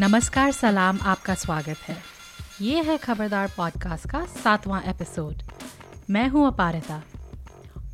नमस्कार, 0.00 0.52
सलाम, 0.52 0.98
आपका 1.02 1.34
स्वागत 1.34 1.76
है। 1.88 1.96
ये 2.60 2.82
है 2.82 2.96
खबरदार 2.98 3.50
पॉडकास्ट 3.56 4.10
का 4.10 4.24
सातवां 4.24 4.82
एपिसोड 4.82 5.42
मैं 6.10 6.28
हूँ 6.28 6.46
अपारिता। 6.46 7.02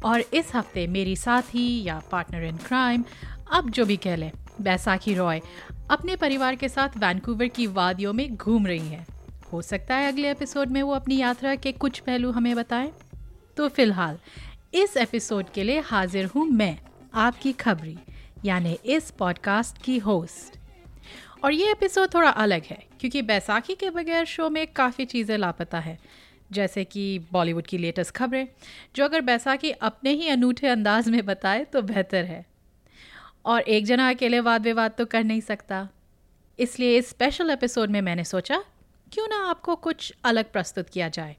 और 0.04 0.20
इस 0.20 0.54
हफ़्ते 0.54 0.86
मेरी 0.86 1.16
साथी 1.16 1.84
या 1.84 2.02
पार्टनर 2.10 2.44
इन 2.44 2.56
क्राइम 2.56 3.04
अब 3.52 3.70
जो 3.70 3.84
भी 3.84 3.96
कह 3.96 4.16
लें, 4.16 4.32
बैसाखी 4.60 5.14
रॉय, 5.14 5.40
अपने 5.90 6.16
परिवार 6.16 6.56
के 6.56 6.68
साथ 6.68 6.88
वैंकूवर 6.96 7.46
की 7.48 7.66
वादियों 7.66 8.12
में 8.12 8.36
घूम 8.36 8.66
रही 8.66 8.88
हैं। 8.88 9.06
हो 9.52 9.62
सकता 9.62 9.94
है 9.94 10.12
अगले 10.12 10.30
एपिसोड 10.30 10.68
में 10.68 10.82
वो 10.82 10.92
अपनी 10.92 11.16
यात्रा 11.16 11.54
के 11.54 11.72
कुछ 11.72 11.98
पहलू 11.98 12.30
हमें 12.30 12.56
बताएँ। 12.56 12.92
तो 13.56 13.68
फ़िलहाल, 13.68 14.18
इस 14.74 14.96
एपिसोड 14.96 15.50
के 15.54 15.64
लिए 15.64 15.80
हाजिर 15.80 16.26
हूँ 16.26 16.46
मैं, 16.46 16.78
आपकी 17.14 17.52
खबरी, 17.52 17.98
यानी 18.44 18.72
इस 18.72 19.10
पॉडकास्ट 19.10 19.82
की 19.82 19.98
होस्ट 19.98 20.61
और 21.42 21.52
ये 21.52 21.70
एपिसोड 21.70 22.14
थोड़ा 22.14 22.28
अलग 22.30 22.62
है, 22.62 22.82
क्योंकि 23.00 23.22
बैसाखी 23.22 23.74
के 23.74 23.90
बगैर 23.90 24.24
शो 24.24 24.48
में 24.50 24.66
काफ़ी 24.66 25.04
चीज़ें 25.04 25.36
लापता 25.38 25.78
है। 25.80 25.98
जैसे 26.50 26.84
कि 26.84 27.18
बॉलीवुड 27.32 27.66
की 27.66 27.78
लेटेस्ट 27.78 28.14
खबरें, 28.14 28.48
जो 28.96 29.04
अगर 29.04 29.20
बैसाखी 29.20 29.70
अपने 29.70 30.10
ही 30.10 30.28
अनूठे 30.28 30.68
अंदाज 30.68 31.08
में 31.08 31.24
बताए 31.26 31.64
तो 31.64 31.82
बेहतर 31.82 32.24
है। 32.24 32.44
और 33.44 33.60
एक 33.60 33.84
जना 33.84 34.08
अकेले 34.10 34.40
वाद 34.40 34.62
विवाद 34.62 34.94
तो 34.98 35.06
कर 35.06 35.24
नहीं 35.24 35.40
सकता। 35.40 35.88
इसलिए 36.58 36.98
इस 36.98 37.08
स्पेशल 37.08 37.50
एपिसोड 37.50 37.90
में 37.90 38.00
मैंने 38.00 38.24
सोचा, 38.24 38.62
क्यों 39.12 39.26
ना 39.28 39.44
आपको 39.50 39.76
कुछ 39.76 40.12
अलग 40.24 40.52
प्रस्तुत 40.52 40.88
किया 40.88 41.08
जाए। 41.08 41.36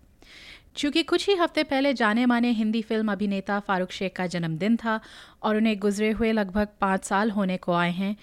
चूँकि 0.76 1.04
कुछ 1.04 1.28
ही 1.30 1.36
हफ़्ते 1.36 1.64
पहले 1.64 1.94
जाने 1.94 2.26
माने 2.26 2.52
हिंदी 2.52 2.82
फ़िल्म 2.82 3.12
अभिनेता 3.12 3.60
फारूक 3.60 3.92
शेख 3.92 4.16
का 4.16 4.28
जन्मदिन 4.28 4.78
था, 4.78 5.00
और 5.44 5.58
उन्हें 5.58 5.78
गुजरे 5.80 6.12
हुए 6.12 6.32
लगभग 6.32 6.68
पाँच 6.82 7.06
साल 7.06 7.32
होने 7.32 7.58
को 7.58 7.74
आए 7.74 7.92
हैं 7.92 8.16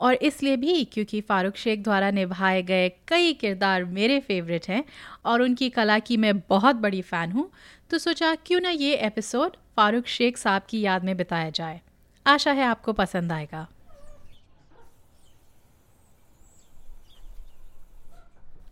और 0.00 0.14
इसलिए 0.14 0.56
भी 0.56 0.84
क्योंकि 0.84 1.20
फ़ारूक 1.20 1.56
शेख 1.56 1.82
द्वारा 1.82 2.10
निभाए 2.10 2.62
गए 2.62 2.88
कई 3.08 3.32
किरदार 3.32 3.84
मेरे 3.84 4.18
फेवरेट 4.20 4.68
हैं 4.68 4.84
और 5.24 5.42
उनकी 5.42 5.70
कला 5.70 5.98
की 5.98 6.16
मैं 6.16 6.38
बहुत 6.40 6.76
बड़ी 6.76 7.02
फ़ैन 7.02 7.32
हूँ। 7.32 7.50
तो 7.90 7.98
सोचा, 7.98 8.34
क्यों 8.34 8.60
ना 8.60 8.70
ये 8.70 8.94
एपिसोड 8.96 9.56
फ़ारूक 9.76 10.06
शेख 10.06 10.36
साहब 10.36 10.62
की 10.68 10.80
याद 10.80 11.04
में 11.04 11.16
बिताया 11.16 11.50
जाए। 11.50 11.80
आशा 12.26 12.52
है 12.52 12.64
आपको 12.64 12.92
पसंद 12.92 13.32
आएगा। 13.32 13.66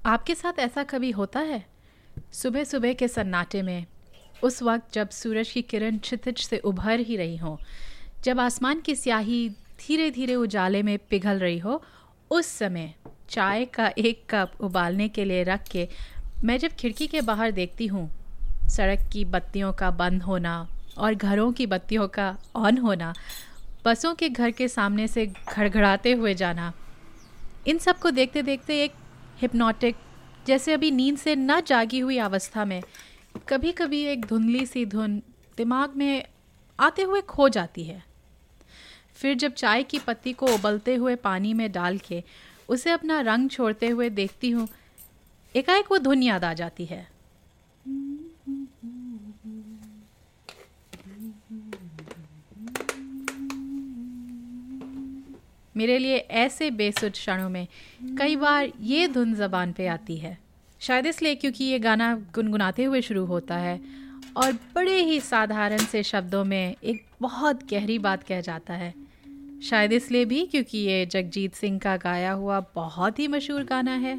आपके 0.07 0.35
साथ 0.35 0.59
ऐसा 0.59 0.83
कभी 0.83 1.11
होता 1.11 1.41
है? 1.41 1.65
सुबह 2.33 2.65
सुबह 2.65 2.93
के 2.93 3.09
सन्नाटे 3.09 3.63
में, 3.63 3.87
उस 4.43 4.63
वक्त 4.63 4.93
जब 4.93 5.09
सूरज 5.09 5.51
की 5.51 5.63
किरण 5.63 5.99
क्षितिज 5.99 6.39
से 6.39 6.59
उभर 6.59 7.01
ही 7.01 7.17
रही 7.17 7.37
हो, 7.37 7.59
जब 8.25 8.41
आसमान 8.41 8.81
की 8.81 8.95
स्याही 8.97 9.49
धीरे 9.79 10.11
धीरे 10.11 10.35
उजाले 10.35 10.83
में 10.83 10.99
पिघल 11.11 11.39
रही 11.39 11.59
हो, 11.59 11.83
उस 12.31 12.47
समय 12.49 12.95
चाय 13.31 13.65
का 13.65 13.91
एक 13.99 14.23
कप 14.31 14.53
उबालने 14.61 15.09
के 15.09 15.25
लिए 15.25 15.43
रख 15.45 15.69
के 15.71 15.89
मैं 16.45 16.59
जब 16.59 16.71
खिड़की 16.71 17.07
के 17.07 17.21
बाहर 17.21 17.51
देखती 17.51 17.87
हूँ, 17.87 18.09
सड़क 18.69 19.09
की 19.13 19.25
बत्तियों 19.25 19.73
का 19.73 19.91
बंद 19.93 20.23
होना 20.23 20.57
और 20.99 21.15
घरों 21.15 21.51
की 21.53 21.67
बत्तियों 21.67 22.09
का 22.09 22.37
ऑन 22.57 22.79
होना, 22.79 23.13
बसों 23.85 24.15
के 24.15 24.29
घर 24.29 24.51
के 24.51 24.69
सामने 24.69 25.07
से 25.09 25.27
घड़घड़ाते 25.27 26.13
हुए 26.13 26.35
जाना, 26.35 26.73
इन 27.67 27.79
सबको 27.79 28.11
देखते 28.11 28.43
देखते 28.43 28.83
एक 28.85 28.93
हिप्नोटिक 29.41 29.97
जैसे 30.47 30.73
अभी 30.73 30.91
नींद 30.91 31.17
से 31.19 31.35
न 31.37 31.61
जागी 31.61 31.99
हुई 31.99 32.19
अवस्था 32.19 32.65
में 32.65 32.83
कभी 33.49 33.73
कभी 33.73 34.03
एक 34.05 34.27
धुंधली 34.27 34.67
सी 34.67 34.85
धुन 34.87 35.23
दिमाग 35.57 35.97
में 35.97 36.25
आते 36.79 37.03
हुए 37.03 37.21
खो 37.21 37.49
जाती 37.49 37.85
है। 37.85 38.03
फिर 39.17 39.35
जब 39.37 39.53
चाय 39.55 39.83
की 39.83 39.99
पत्ती 39.99 40.33
को 40.33 40.47
उबलते 40.47 40.95
हुए 40.95 41.15
पानी 41.17 41.53
में 41.55 41.71
डाल 41.73 41.99
के 41.99 42.23
उसे 42.69 42.91
अपना 42.91 43.21
रंग 43.23 43.51
छोड़ते 43.51 43.89
हुए 43.89 44.09
देखती 44.11 44.51
हूँ, 44.51 44.69
एकाएक 45.55 45.91
वो 45.91 45.99
धुन 45.99 46.23
याद 46.23 46.45
आ 46.45 46.53
जाती 46.55 46.85
है। 46.85 47.07
मेरे 55.75 55.99
लिए 55.99 56.17
ऐसे 56.17 56.71
बेसुध 56.73 57.13
क्षणों 57.13 57.49
में 57.49 57.67
कई 58.19 58.37
बार 58.37 58.73
ये 58.81 59.09
धुन 59.09 59.35
जबान 59.35 59.73
पे 59.73 59.87
आती 59.87 60.17
है। 60.17 60.37
शायद 60.81 61.07
इसलिए 61.07 61.35
क्योंकि 61.35 61.65
ये 61.65 61.79
गाना 61.79 62.15
गुनगुनाते 62.35 62.85
हुए 62.85 63.01
शुरू 63.03 63.25
होता 63.25 63.57
है 63.57 63.81
और 64.37 64.53
बड़े 64.75 64.97
ही 65.01 65.21
साधारण 65.23 65.85
से 65.85 66.03
शब्दों 66.03 66.45
में 66.45 66.75
एक 66.75 67.05
बहुत 67.21 67.65
गहरी 67.71 67.99
बात 67.99 68.23
कह 68.23 68.41
जाता 68.41 68.75
है। 68.75 68.93
शायद 69.61 69.93
इसलिए 69.93 70.25
भी 70.25 70.45
क्योंकि 70.47 70.79
ये 70.79 71.05
जगजीत 71.07 71.55
सिंह 71.55 71.79
का 71.79 71.97
गाया 71.97 72.33
हुआ 72.33 72.61
बहुत 72.75 73.19
ही 73.19 73.29
मशहूर 73.29 73.63
गाना 73.65 73.95
है। 73.97 74.17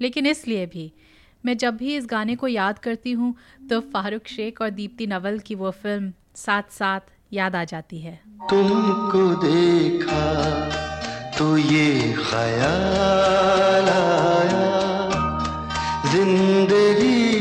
लेकिन 0.00 0.26
इसलिए 0.26 0.66
भी, 0.66 0.92
मैं 1.44 1.56
जब 1.56 1.76
भी 1.76 1.96
इस 1.96 2.06
गाने 2.06 2.36
को 2.36 2.48
याद 2.48 2.78
करती 2.78 3.12
हूँ 3.12 3.34
तो 3.70 3.80
फारूक 3.92 4.26
शेख 4.28 4.60
और 4.62 4.70
दीप्ति 4.70 5.06
नवल 5.06 5.38
की 5.38 5.54
वो 5.54 5.70
फ़िल्म 5.72 6.12
साथ 6.36 6.70
साथ 6.70 7.00
याद 7.32 7.56
आ 7.56 7.64
जाती 7.64 7.98
है। 7.98 8.14
तुमको 8.50 9.22
देखा 9.42 10.22
तो 11.38 11.56
ये 11.56 12.12
ख्याल 12.14 13.88
आया। 13.88 14.70
ज़िंदगी 16.12 17.31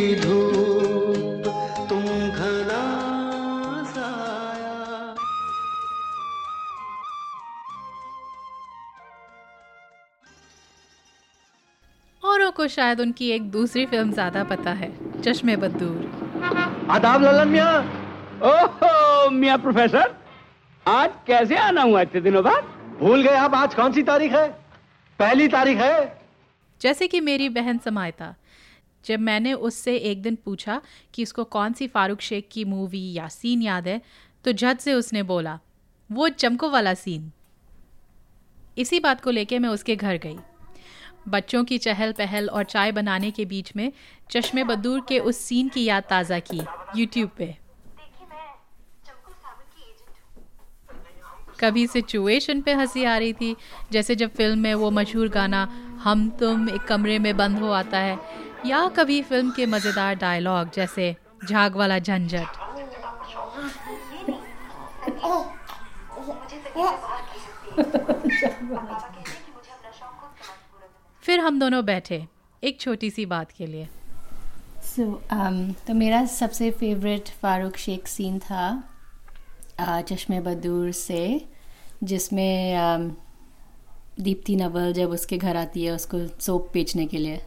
औरों 12.51 12.57
को 12.57 12.67
शायद 12.67 13.00
उनकी 13.00 13.29
एक 13.31 13.44
दूसरी 13.51 13.85
फ़िल्म 13.85 14.12
ज़्यादा 14.12 14.44
पता 14.44 14.72
है 14.73 14.89
चश्मे 15.23 15.56
बदूर 15.57 16.89
आदाब 16.91 17.23
ललन 17.23 17.47
मियाँ। 17.47 17.75
ओहो 18.44 19.29
मियाँ 19.31 19.57
प्रोफेसर 19.57 20.16
आज 20.85 21.11
कैसे 21.28 21.57
आना 21.57 21.81
हुआ 21.81 22.01
इतने 22.01 22.22
दिनों 22.22 22.44
बाद? 22.44 22.63
भूल 23.00 23.23
गए 23.23 23.35
आप 23.38 23.56
आज 23.56 23.75
कौन 23.75 23.94
सी 23.94 24.03
तारीख 24.03 24.31
है? 24.31 24.47
पहली 25.19 25.47
तारीख 25.47 25.78
है। 25.78 26.19
जैसे 26.81 27.07
कि 27.07 27.22
मेरी 27.22 27.50
बहन 27.51 27.78
समायता 27.78 28.34
जब 29.06 29.19
मैंने 29.22 29.53
उससे 29.69 29.95
एक 30.11 30.22
दिन 30.22 30.38
पूछा 30.45 30.81
कि 31.13 31.23
उसको 31.23 31.44
कौन 31.56 31.73
सी 31.73 31.88
फारूक 31.88 32.22
शेख 32.22 32.47
की 32.51 32.66
मूवी 32.67 33.11
या 33.13 33.28
सीन 33.31 33.61
याद 33.61 33.88
है 33.88 34.01
तो 34.45 34.51
झट 34.51 34.79
से 34.79 34.94
उसने 34.94 35.23
बोला 35.23 35.59
वो 36.09 36.29
चमको 36.38 36.69
वाला 36.69 36.94
सीन 37.00 37.31
इसी 38.78 39.00
बात 39.00 39.22
को 39.22 39.31
लेके 39.31 39.59
मैं 39.59 39.69
उसके 39.69 39.95
घर 39.95 40.17
गई। 40.17 40.38
बच्चों 41.27 41.63
की 41.63 41.77
चहल 41.77 42.11
पहल 42.11 42.49
और 42.49 42.63
चाय 42.63 42.91
बनाने 42.91 43.31
के 43.31 43.45
बीच 43.45 43.75
में 43.75 43.91
चश्मे 44.31 44.63
बदूर 44.63 45.01
के 45.01 45.19
उस 45.19 45.37
सीन 45.37 45.69
की 45.69 45.83
याद 45.83 46.03
ताज़ा 46.09 46.39
की 46.39 46.61
यूट्यूब 46.95 47.29
पे। 47.37 47.55
कभी 51.59 51.85
सिचुएशन 51.87 52.61
पे 52.61 52.73
हँसी 52.73 53.03
आ 53.03 53.17
रही 53.17 53.33
थी 53.33 53.55
जैसे 53.91 54.15
जब 54.15 54.29
फ़िल्म 54.35 54.59
में 54.59 54.73
वो 54.73 54.89
मशहूर 54.91 55.27
गाना 55.29 55.67
हम 56.03 56.29
तुम 56.39 56.69
एक 56.69 56.81
कमरे 56.81 57.19
में 57.19 57.35
बंद 57.37 57.59
हो 57.59 57.69
आता 57.71 57.97
है 57.97 58.17
या 58.65 58.87
कभी 58.87 59.21
फ़िल्म 59.21 59.51
के 59.51 59.65
मज़ेदार 59.65 60.15
डायलॉग 60.15 60.69
जैसे 60.75 61.15
झाग 61.45 61.75
वाला 61.75 61.99
झंझट। 61.99 62.47
फिर 71.23 71.39
हम 71.39 71.59
दोनों 71.59 71.85
बैठे 71.85 72.25
एक 72.63 72.79
छोटी 72.81 73.09
सी 73.09 73.25
बात 73.25 73.51
के 73.51 73.65
लिए। 73.65 73.87
सो 74.83 75.01
so, 75.01 75.33
um, 75.33 75.87
तो 75.87 75.93
मेरा 75.93 76.25
सबसे 76.25 76.71
फेवरेट 76.71 77.29
फारूक 77.41 77.77
शेख 77.77 78.07
सीन 78.07 78.39
था 78.39 78.83
चश्मे 79.81 80.39
बदूर 80.39 80.91
से 80.91 81.46
जिसमें 82.03 82.78
um, 82.78 83.11
दीप्ति 84.19 84.55
नवल 84.55 84.93
जब 84.93 85.09
उसके 85.09 85.37
घर 85.37 85.57
आती 85.57 85.84
है 85.84 85.91
उसको 85.91 86.28
सोप 86.41 86.69
बेचने 86.73 87.05
के 87.05 87.17
लिए। 87.17 87.37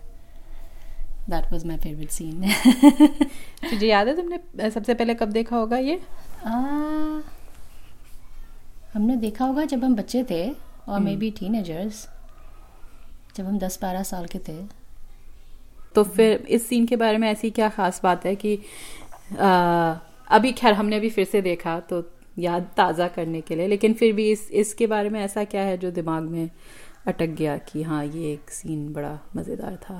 That 1.30 1.52
was 1.52 1.66
my 1.66 1.76
favourite 1.76 2.10
scene 2.10 2.50
तुझे 3.70 3.86
याद 3.86 4.08
है 4.08 4.16
तुमने 4.16 4.70
सबसे 4.70 4.94
पहले 4.94 5.14
कब 5.14 5.28
देखा 5.32 5.56
होगा 5.56 5.78
ये? 5.78 6.00
uh, 6.42 7.22
हमने 8.94 9.16
देखा 9.16 9.44
होगा 9.44 9.64
जब 9.64 9.84
हम 9.84 9.94
बच्चे 9.96 10.24
थे 10.30 10.44
और 10.88 11.00
मे 11.00 11.16
बी 11.16 11.30
टीनेजर्स 11.30 12.08
जब 13.36 13.46
हम 13.46 13.58
दस 13.58 13.78
बारह 13.82 14.02
साल 14.02 14.26
के 14.26 14.38
थे। 14.38 14.56
तो 15.94 16.02
फिर 16.04 16.44
इस 16.48 16.66
सीन 16.68 16.86
के 16.86 16.96
बारे 16.96 17.18
में 17.18 17.28
ऐसी 17.30 17.50
क्या 17.50 17.68
खास 17.68 18.00
बात 18.02 18.26
है 18.26 18.34
कि 18.36 18.58
आ, 19.40 19.94
अभी 20.28 20.52
खैर 20.52 20.72
हमने 20.72 21.00
भी 21.00 21.10
फिर 21.10 21.24
से 21.24 21.42
देखा 21.42 21.78
तो 21.80 22.02
याद 22.38 22.68
ताज़ा 22.76 23.08
करने 23.08 23.40
के 23.40 23.56
लिए 23.56 23.66
लेकिन 23.68 23.92
फिर 23.94 24.12
भी 24.12 24.30
इस 24.32 24.50
इसके 24.52 24.86
बारे 24.86 25.08
में 25.08 25.20
ऐसा 25.20 25.44
क्या 25.44 25.62
है 25.62 25.76
जो 25.78 25.90
दिमाग 25.90 26.22
में 26.22 26.50
अटक 27.06 27.26
गया 27.38 27.56
कि 27.58 27.82
हाँ 27.82 28.04
ये 28.04 28.32
एक 28.32 28.50
सीन 28.50 28.92
बड़ा 28.92 29.18
मज़ेदार 29.36 29.76
था? 29.76 29.98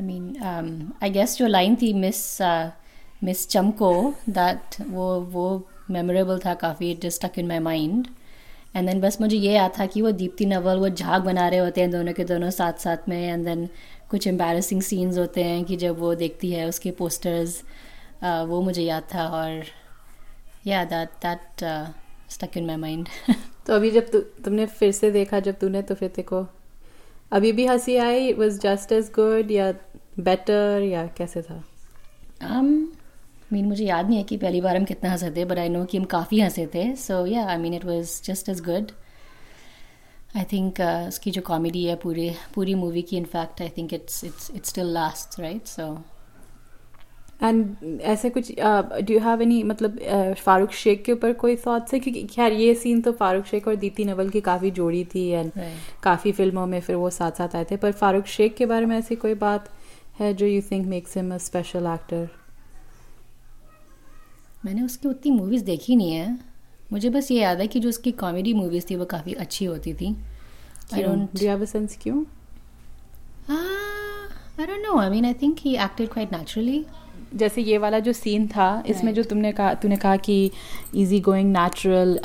आई 0.00 0.06
मीन 0.06 0.92
आई 1.02 1.10
गेस 1.10 1.36
जो 1.38 1.46
लाइन 1.46 1.76
थी 1.76 1.92
मिस 1.92 2.38
मिस 3.24 3.48
चमको 3.48 3.92
दैट 4.28 4.80
वो 4.88 5.08
वो 5.30 5.46
मेमोरेबल 5.90 6.38
था 6.38 6.54
काफ़ी 6.54 6.90
it 6.90 7.06
stuck 7.06 7.38
in 7.38 7.48
my 7.48 7.58
mind 7.58 8.08
and 8.76 8.88
then 8.88 9.00
बस 9.00 9.20
मुझे 9.20 9.36
ये 9.36 9.52
याद 9.52 9.72
था 9.78 9.86
कि 9.86 10.02
वो 10.02 10.10
दीप्ति 10.10 10.46
नवल 10.46 10.78
वो 10.78 10.88
झाग 10.88 11.22
बना 11.22 11.48
रहे 11.48 11.60
होते 11.60 11.80
हैं 11.80 11.90
दोनों 11.90 12.12
के 12.12 12.24
दोनों 12.24 12.50
साथ 12.50 12.72
साथ 12.72 13.08
में 13.08 13.32
एंड 13.32 13.44
देन 13.44 13.68
कुछ 14.10 14.26
एम्बेरसिंग 14.26 14.82
सीन्स 14.82 15.18
होते 15.18 15.44
हैं 15.44 15.64
कि 15.64 15.76
जब 15.76 15.98
वो 15.98 16.14
देखती 16.14 16.50
है 16.50 16.68
उसके 16.68 16.90
पोस्टर्स 16.90 17.62
वो 18.24 18.60
मुझे 18.60 18.82
याद 18.82 19.02
था 19.14 19.28
और 19.28 19.62
yeah 20.66 20.84
that 20.84 21.08
that 21.08 21.64
stuck 22.30 22.56
in 22.56 22.66
my 22.66 22.76
mind 22.76 23.08
तो 23.66 23.74
अभी 23.74 23.90
जब 23.90 24.10
तु, 24.10 24.18
तुमने 24.18 24.66
फिर 24.66 24.92
से 24.92 25.10
देखा 25.10 25.40
जब 25.40 25.58
तूने 25.58 25.82
तो 25.82 25.94
फिर 25.94 26.12
देखो 26.16 26.46
अभी 27.32 27.52
भी 27.52 27.66
हँसी 27.66 27.96
आई 27.96 28.32
वॉज़ 28.32 28.60
जस्ट 28.60 28.92
एज 28.92 29.10
गुड 29.14 29.50
या 29.50 29.74
बेटर 30.18 30.82
या 30.82 31.06
कैसे 31.06 31.42
था? 31.42 31.64
Um, 32.42 32.89
मीन 33.52 33.66
मुझे 33.66 33.84
याद 33.84 34.08
नहीं 34.08 34.18
है 34.18 34.24
कि 34.24 34.36
पहली 34.36 34.60
बार 34.60 34.76
हम 34.76 34.84
कितना 34.84 35.10
हंसे 35.10 35.30
थे 35.30 35.44
बट 35.44 35.58
आई 35.58 35.68
नो 35.68 35.84
कि 35.84 35.98
हम 35.98 36.04
काफ़ी 36.04 36.40
हंसे 36.40 36.66
थे. 36.74 36.94
So 36.96 37.24
yeah 37.26 37.46
I 37.46 37.56
mean 37.56 37.74
it 37.74 37.84
was 37.84 38.20
just 38.24 38.48
as 38.48 38.60
good 38.60 38.92
I 40.36 40.44
think 40.52 40.80
उसकी 41.08 41.30
जो 41.30 41.42
कॉमेडी 41.42 41.84
है 41.84 41.96
पूरे 41.96 42.34
पूरी 42.54 42.74
मूवी 42.74 43.02
की 43.02 43.16
in fact 43.16 43.62
I 43.62 43.68
think 43.76 43.94
it's 43.94 44.24
it's 44.24 44.50
it's 44.54 44.70
still 44.70 44.92
last 44.94 45.40
right 45.40 45.66
so 45.66 45.92
and 47.42 48.00
ऐसे 48.02 48.30
कुछ 48.30 48.50
डू 48.60 49.12
यू 49.14 49.20
हैव 49.20 49.42
एनी 49.42 49.62
मतलब 49.62 49.98
uh, 49.98 50.34
फारूक 50.34 50.72
शेख 50.72 51.02
के 51.04 51.12
ऊपर 51.12 51.32
कोई 51.32 51.56
थॉट्स 51.56 51.94
है? 51.94 52.00
क्योंकि 52.00 52.22
खैर 52.26 52.52
ये 52.52 52.74
सीन 52.74 53.00
तो 53.00 53.12
फारूक 53.12 53.44
शेख 53.44 53.68
और 53.68 53.76
दीति 53.76 54.04
नवल 54.04 54.28
की 54.28 54.40
काफ़ी 54.40 54.70
जोड़ी 54.70 55.04
थी 55.04 55.26
एंड 55.28 55.50
right. 55.52 56.02
काफ़ी 56.02 56.32
फ़िल्मों 56.32 56.66
में 56.66 56.80
फिर 56.80 56.96
वो 56.96 57.10
साथ 57.10 57.38
साथ 57.38 57.56
आए 57.56 57.64
थे. 57.70 57.76
पर 57.76 57.92
फारूक 57.92 58.26
शेख 58.26 58.54
के 58.56 58.66
बारे 58.66 58.86
में 58.86 58.96
ऐसी 58.98 59.16
कोई 59.16 59.34
बात 59.34 59.70
है 60.18 60.32
जो 60.34 60.46
you 60.46 60.60
think 60.70 60.86
makes 60.86 61.16
him 61.16 61.34
a 61.34 61.38
special 61.38 61.86
actor 61.86 62.28
मैंने 64.64 64.82
उसकी 64.82 65.08
उतनी 65.08 65.32
मूवीज़ 65.32 65.64
देखी 65.64 65.96
नहीं 65.96 66.12
है। 66.12 66.38
मुझे 66.92 67.10
बस 67.10 67.30
ये 67.30 67.40
याद 67.40 67.60
है 67.60 67.66
कि 67.66 67.80
जो 67.80 67.88
उसकी 67.88 68.12
कॉमेडी 68.12 68.52
मूवीज़ 68.52 68.86
थी 68.90 68.96
वो 68.96 69.04
काफ़ी 69.04 69.32
अच्छी 69.32 69.64
होती 69.64 69.94
थी। 69.94 70.16
आई 70.94 71.02
डोंट 71.02 71.64
सेंस 71.64 71.98
क्यों? 72.02 72.24
I 74.60 74.66
don't 74.66 74.82
know 74.86 74.98
I 74.98 75.10
mean 75.10 75.24
I 75.24 75.34
think 75.34 75.58
he 75.60 75.74
acted 75.76 76.08
quite 76.08 76.32
naturally 76.32 76.84
जैसे 77.34 77.62
ये 77.62 77.78
वाला 77.78 77.98
जो 77.98 78.12
सीन 78.12 78.46
था 78.48 78.82
इसमें 78.86 79.12
जो 79.14 79.22
तुमने 79.22 79.52
कहा 79.52 79.74
तूने 79.74 79.96
कहा 79.96 80.16
कि 80.16 80.50
इजी 80.94 81.20
गोइंग 81.20 81.52
नेचुरल 81.52 82.18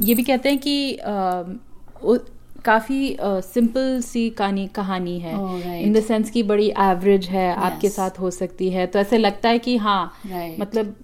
ये 0.00 0.14
भी 0.14 0.22
कहते 0.22 0.48
हैं 0.48 0.58
कि 0.58 0.76
uh, 0.94 2.18
काफ़ी 2.64 3.16
सिंपल 3.22 3.98
uh, 4.00 4.04
सी 4.06 4.30
कहानी 4.30 4.66
कहानी 4.66 5.18
है। 5.20 5.82
इन 5.82 5.92
द 5.92 6.00
सेंस 6.00 6.30
की 6.30 6.42
बड़ी 6.42 6.68
एवरेज 6.68 7.26
है 7.26 7.54
yes. 7.54 7.62
आपके 7.62 7.88
साथ 7.88 8.20
हो 8.20 8.30
सकती 8.30 8.70
है। 8.70 8.86
तो 8.86 8.98
ऐसे 8.98 9.18
लगता 9.18 9.48
है 9.48 9.58
कि 9.58 9.76
हाँ 9.76 10.12
right. 10.22 10.60
मतलब 10.60 10.96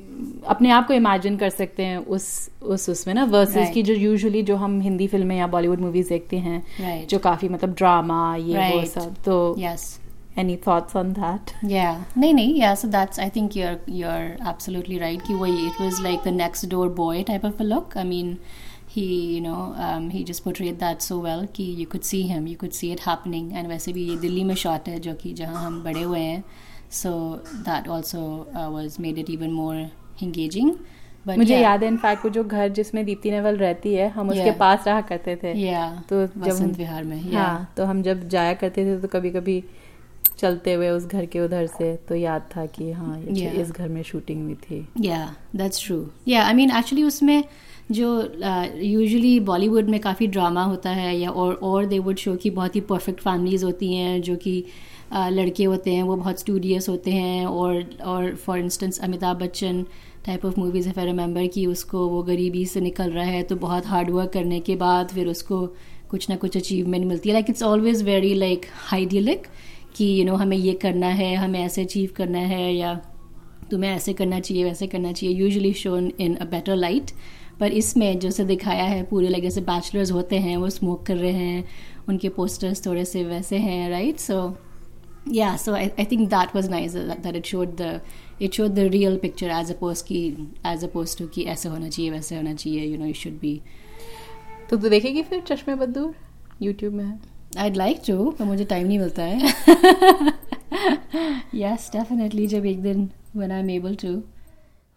अपने 0.48 0.70
आप 0.70 0.86
को 0.86 0.94
इमेजिन 0.94 1.36
कर 1.36 1.50
सकते 1.50 1.84
हैं 1.84 1.98
उस 1.98 2.28
उस 2.62 2.88
उसमें 2.90 3.14
ना 3.14 3.24
वर्सेस 3.24 3.56
right. 3.56 3.74
की 3.74 3.82
जो 3.82 3.94
यूजुअली 3.94 4.42
जो 4.42 4.56
हम 4.56 4.80
हिंदी 4.80 5.06
फ़िल्में 5.08 5.36
या 5.36 5.46
बॉलीवुड 5.46 5.80
मूवीज़ 5.80 6.08
देखते 6.08 6.38
हैं 6.38 6.60
right. 6.60 7.10
जो 7.10 7.18
काफ़ी 7.18 7.48
मतलब 7.48 7.74
ड्रामा 7.74 8.36
ये 8.36 8.54
right. 8.54 8.76
वो 8.76 8.84
सब 8.86 9.14
तो 9.24 9.54
yes 9.58 9.98
any 10.38 10.56
thoughts 10.66 10.96
on 10.96 11.12
that 11.12 11.52
yeah 11.70 11.92
नहीं 12.16 12.34
नहीं 12.34 12.54
yeah 12.60 12.74
so 12.74 12.88
that's 12.88 13.20
I 13.20 13.30
think 13.36 13.56
you 13.56 13.66
are 13.66 13.78
you 13.90 14.08
are 14.08 14.24
absolutely 14.48 14.98
right 14.98 15.22
कि 15.26 15.34
वही 15.34 15.66
it 15.66 15.80
was 15.80 16.02
like 16.02 16.20
the 16.24 16.34
next 16.34 16.68
door 16.70 16.88
boy 16.96 17.22
type 17.22 17.44
of 17.44 17.62
a 17.62 17.64
look 17.64 17.96
I 17.98 18.04
mean 18.04 18.36
he 18.92 19.02
you 19.32 19.40
know 19.40 19.72
um, 19.78 20.06
he 20.10 20.20
just 20.24 20.42
portrayed 20.44 20.78
that 20.78 21.02
so 21.02 21.18
well 21.18 21.46
ki 21.56 21.66
you 21.80 21.86
could 21.86 22.04
see 22.04 22.22
him 22.22 22.46
you 22.46 22.56
could 22.56 22.74
see 22.74 22.88
it 22.94 23.00
happening 23.00 23.52
and 23.52 23.68
वैसे 23.68 23.92
भी 23.92 24.04
ये 24.08 24.16
दिल्ली 24.20 24.42
में 24.44 24.54
shot 24.62 24.88
है 24.88 24.98
जो 25.00 25.14
कि 25.20 25.32
जहाँ 25.40 25.64
हम 25.64 25.82
बड़े 25.84 26.02
हुए 26.02 26.20
हैं 26.20 26.42
so 26.90 27.40
that 27.66 27.86
also 27.86 28.46
uh, 28.52 28.68
was 28.68 28.98
made 28.98 29.16
it 29.16 29.30
even 29.30 29.52
more 29.52 29.90
engaging 30.22 30.74
But 31.26 31.36
मुझे 31.36 31.52
yeah. 31.54 31.62
याद 31.62 31.82
है 31.82 31.88
इनफैक्ट 31.88 32.24
वो 32.24 32.30
जो 32.30 32.44
घर 32.44 32.68
जिसमें 32.68 33.04
दीप्ति 33.04 33.30
नेवल 33.30 33.56
रहती 33.56 33.94
है 33.94 34.08
हम 34.08 34.28
yeah. 34.28 34.38
उसके 34.38 34.50
पास 34.58 34.86
रहा 34.86 35.00
करते 35.00 35.36
थे 35.36 35.52
yeah. 35.54 36.08
तो 36.08 36.26
जब 36.26 36.76
विहार 36.76 37.04
में 37.04 37.20
yeah. 37.22 37.34
हाँ 37.34 37.72
तो 37.76 37.84
हम 37.84 38.02
जब 38.02 38.28
जाया 38.28 38.54
करते 38.54 38.84
थे 38.84 39.00
तो 39.00 39.08
कभी 39.08 39.30
कभी 39.30 39.62
चलते 40.38 40.72
हुए 40.72 40.88
उस 40.90 41.06
घर 41.06 41.26
के 41.26 41.40
उधर 41.40 41.66
से 41.66 41.94
तो 42.08 42.14
याद 42.14 42.48
था 42.56 42.64
कि 42.66 42.90
हाँ 42.92 43.22
yeah. 43.22 43.58
इस 43.60 43.70
घर 43.70 43.88
में 43.88 44.02
शूटिंग 44.02 44.42
हुई 44.42 44.54
थी 44.54 44.86
या 45.00 45.36
दैट्स 45.56 45.86
ट्रू 45.86 46.04
या 46.28 46.44
आई 46.46 46.54
मीन 46.54 46.70
एक्चुअली 46.70 47.02
उसमें 47.02 47.42
जो 47.90 48.08
यूजुअली 48.76 49.38
uh, 49.38 49.46
बॉलीवुड 49.46 49.88
में 49.88 50.00
काफ़ी 50.00 50.26
ड्रामा 50.26 50.62
होता 50.64 50.90
है 50.90 51.16
या 51.18 51.30
और 51.30 51.54
और 51.62 51.86
दे 51.86 51.98
वुड 51.98 52.16
शो 52.16 52.34
की 52.36 52.50
बहुत 52.50 52.76
ही 52.76 52.80
परफेक्ट 52.80 53.20
फैमिलीज़ 53.20 53.64
होती 53.64 53.94
हैं 53.94 54.20
जो 54.22 54.36
कि 54.36 54.64
uh, 55.12 55.28
लड़के 55.28 55.64
होते 55.64 55.94
हैं 55.94 56.02
वो 56.02 56.16
बहुत 56.16 56.40
स्टूडियस 56.40 56.88
होते 56.88 57.10
हैं 57.10 57.46
और 57.46 57.84
और 58.04 58.34
for 58.36 58.58
instance 58.58 59.00
Amitabh 59.00 59.36
Bachchan 59.36 59.84
type 60.26 60.44
of 60.44 60.60
movies 60.60 60.88
if 60.88 61.00
I 61.00 61.06
remember 61.06 61.46
कि 61.46 61.66
उसको 61.66 62.06
वो 62.08 62.22
गरीबी 62.22 62.64
से 62.66 62.80
निकल 62.80 63.10
रहा 63.10 63.24
है 63.24 63.42
तो 63.42 63.56
बहुत 63.56 63.86
हार्ड 63.86 64.10
वर्क 64.10 64.30
करने 64.30 64.60
के 64.60 64.76
बाद 64.76 65.08
फिर 65.08 65.28
उसको 65.28 65.66
कुछ 66.10 66.30
ना 66.30 66.36
कुछ 66.36 66.56
अचीवमेंट 66.56 67.04
मिलती 67.06 67.28
है। 67.28 67.32
Like 67.32 67.50
it's 67.50 67.62
always 67.62 68.02
very 68.02 68.34
like 68.34 68.66
idyllic 68.70 69.46
कि 69.96 70.04
यू 70.04 70.16
you 70.16 70.26
नो 70.26 70.32
know, 70.32 70.42
हमें 70.42 70.56
ये 70.56 70.72
करना 70.72 71.06
है 71.06 71.34
हमें 71.34 71.60
ऐसे 71.60 71.82
अचीव 71.82 72.10
करना 72.16 72.38
है 72.38 72.74
या 72.74 72.94
तुम्हें 73.70 73.90
ऐसे 73.90 74.12
करना 74.12 74.40
चाहिए 74.40 74.64
वैसे 74.64 74.86
करना 74.86 75.12
चाहिए 75.12 75.36
usually 75.36 75.72
shown 75.72 76.12
in 76.20 76.34
a 76.34 76.44
better 76.44 76.76
light 76.76 77.10
पर 77.60 77.72
इसमें 77.72 78.18
जैसे 78.18 78.44
दिखाया 78.44 78.84
है 78.84 79.02
पूरे 79.02 79.28
लाइक 79.28 79.42
जैसे 79.42 79.60
बैचलर्स 79.60 80.12
होते 80.12 80.38
हैं 80.38 80.56
वो 80.56 80.70
स्मोक 80.70 81.06
कर 81.06 81.16
रहे 81.16 81.32
हैं 81.32 81.64
उनके 82.08 82.28
पोस्टर्स 82.28 82.86
थोड़े 82.86 83.04
से 83.04 83.24
वैसे 83.24 83.56
हैं 83.56 83.90
right 83.90 84.18
so 84.18 84.56
yeah 85.26 85.56
so 85.56 85.74
I, 85.74 85.92
I 85.98 86.04
think 86.04 86.30
that 86.30 86.54
was 86.54 86.68
nice 86.68 86.92
that, 86.94 87.22
that 87.22 87.36
it 87.36 87.46
showed 87.46 87.76
the 87.76 88.00
it 88.38 88.54
showed 88.54 88.74
the 88.74 88.88
real 88.90 89.18
picture 89.18 89.50
as 89.50 89.70
opposed 89.70 90.06
ki 90.06 90.48
as 90.64 90.82
opposed 90.82 91.18
to 91.18 91.26
कि 91.28 91.44
ऐसे 91.44 91.68
होना 91.68 91.88
चाहिए 91.88 92.10
वैसे 92.10 92.36
होना 92.36 92.54
चाहिए 92.54 92.86
you 92.92 92.98
know 92.98 93.06
you 93.06 93.18
should 93.22 93.40
be 93.40 93.60
तो 94.70 94.76
तू 94.76 94.88
देखेगी 94.88 95.22
फिर 95.22 95.40
चश्मे 95.46 95.74
बद्दूर 95.74 96.14
यूट्यूब 96.62 96.94
में 96.94 97.18
I'd 97.58 97.76
like 97.76 98.02
to 98.04 98.16
पर 98.38 98.44
मुझे 98.44 98.64
टाइम 98.64 98.86
नहीं 98.86 98.98
मिलता 98.98 99.22
है 99.22 99.38
yes 101.54 101.88
definitely 101.96 102.46
जब 102.48 102.66
एक 102.66 102.82
दिन 102.82 103.08
when 103.36 103.50
I'm 103.52 103.70
able 103.78 103.96
to 104.04 104.20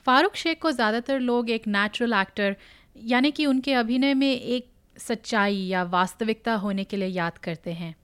Farooq 0.08 0.36
Sheikh 0.36 0.62
को 0.62 0.72
ज़्यादातर 0.72 1.20
लोग 1.20 1.50
एक 1.50 1.68
नेचुरल 1.68 2.14
एक्टर 2.14 2.56
यानी 3.12 3.32
कि 3.32 3.46
उनके 3.46 3.74
अभिनय 3.74 4.14
में 4.14 4.32
एक 4.32 4.68
सच्चाई 4.98 5.56
या 5.56 5.84
वास्तविकता 5.92 6.54
होने 6.64 6.84
के 6.84 6.98
लिए 6.98 7.08
याद 7.08 7.38
करते 7.44 7.74
हैं 7.74 7.96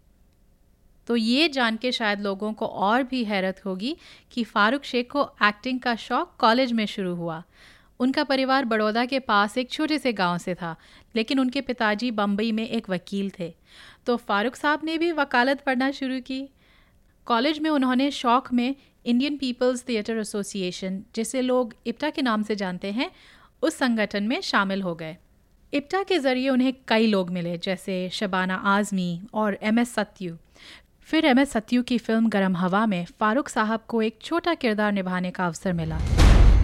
तो 1.09 1.15
ये 1.15 1.47
जान 1.49 1.77
के 1.77 1.91
शायद 1.91 2.21
लोगों 2.21 2.51
को 2.53 2.65
और 2.65 3.03
भी 3.03 3.23
हैरत 3.23 3.61
होगी 3.65 3.95
कि 4.31 4.43
फ़ारूक 4.43 4.83
शेख 4.83 5.11
को 5.11 5.21
एक्टिंग 5.43 5.79
का 5.79 5.95
शौक़ 5.95 6.37
कॉलेज 6.39 6.71
में 6.71 6.85
शुरू 6.85 7.13
हुआ। 7.15 7.43
उनका 7.99 8.23
परिवार 8.23 8.65
बड़ौदा 8.65 9.05
के 9.05 9.19
पास 9.19 9.57
एक 9.57 9.71
छोटे 9.71 9.97
से 9.97 10.11
गाँव 10.13 10.37
से 10.37 10.53
था, 10.55 10.75
लेकिन 11.15 11.39
उनके 11.39 11.61
पिताजी 11.61 12.09
बम्बई 12.11 12.51
में 12.51 12.67
एक 12.67 12.89
वकील 12.89 13.31
थे। 13.39 13.53
तो 14.05 14.15
फ़ारूक 14.17 14.55
साहब 14.55 14.81
ने 14.83 14.97
भी 14.97 15.11
वकालत 15.11 15.61
पढ़ना 15.61 15.89
शुरू 15.91 16.19
की। 16.21 16.41
कॉलेज 17.27 17.59
में 17.59 17.69
उन्होंने 17.69 18.09
शौक़ 18.11 18.53
में 18.55 18.75
इंडियन 19.05 19.37
पीपल्स 19.37 19.83
थिएटर 19.89 20.17
एसोसिएशन 20.17 21.01
जिसे 21.15 21.41
लोग 21.41 21.73
इप्टा 21.87 22.09
के 22.09 22.21
नाम 22.21 22.43
से 22.43 22.55
जानते 22.55 22.91
हैं, 22.91 23.09
उस 23.63 23.77
संगठन 23.77 24.23
में 24.23 24.39
शामिल 24.41 24.81
हो 24.81 24.93
गए। 24.95 25.15
इप्टा 25.73 26.03
के 26.03 26.19
ज़रिए 26.19 26.49
उन्हें 26.49 26.73
कई 26.87 27.07
लोग 27.07 27.29
मिले, 27.29 27.57
जैसे 27.57 28.09
शबाना 28.09 28.55
आज़मी 28.67 29.21
और 29.33 29.57
एम 29.61 29.79
एस 29.79 29.93
सत्यू। 29.93 30.37
फिर 31.09 31.25
एम 31.25 31.39
एस 31.39 31.51
सत्यू 31.51 31.81
की 31.83 31.97
फ़िल्म 31.97 32.29
गरम 32.29 32.55
हवा 32.57 32.85
में 32.85 33.05
फारूक 33.19 33.47
साहब 33.49 33.83
को 33.89 34.01
एक 34.01 34.17
छोटा 34.23 34.53
किरदार 34.53 34.91
निभाने 34.91 35.31
का 35.31 35.45
अवसर 35.45 35.73
मिला। 35.73 35.95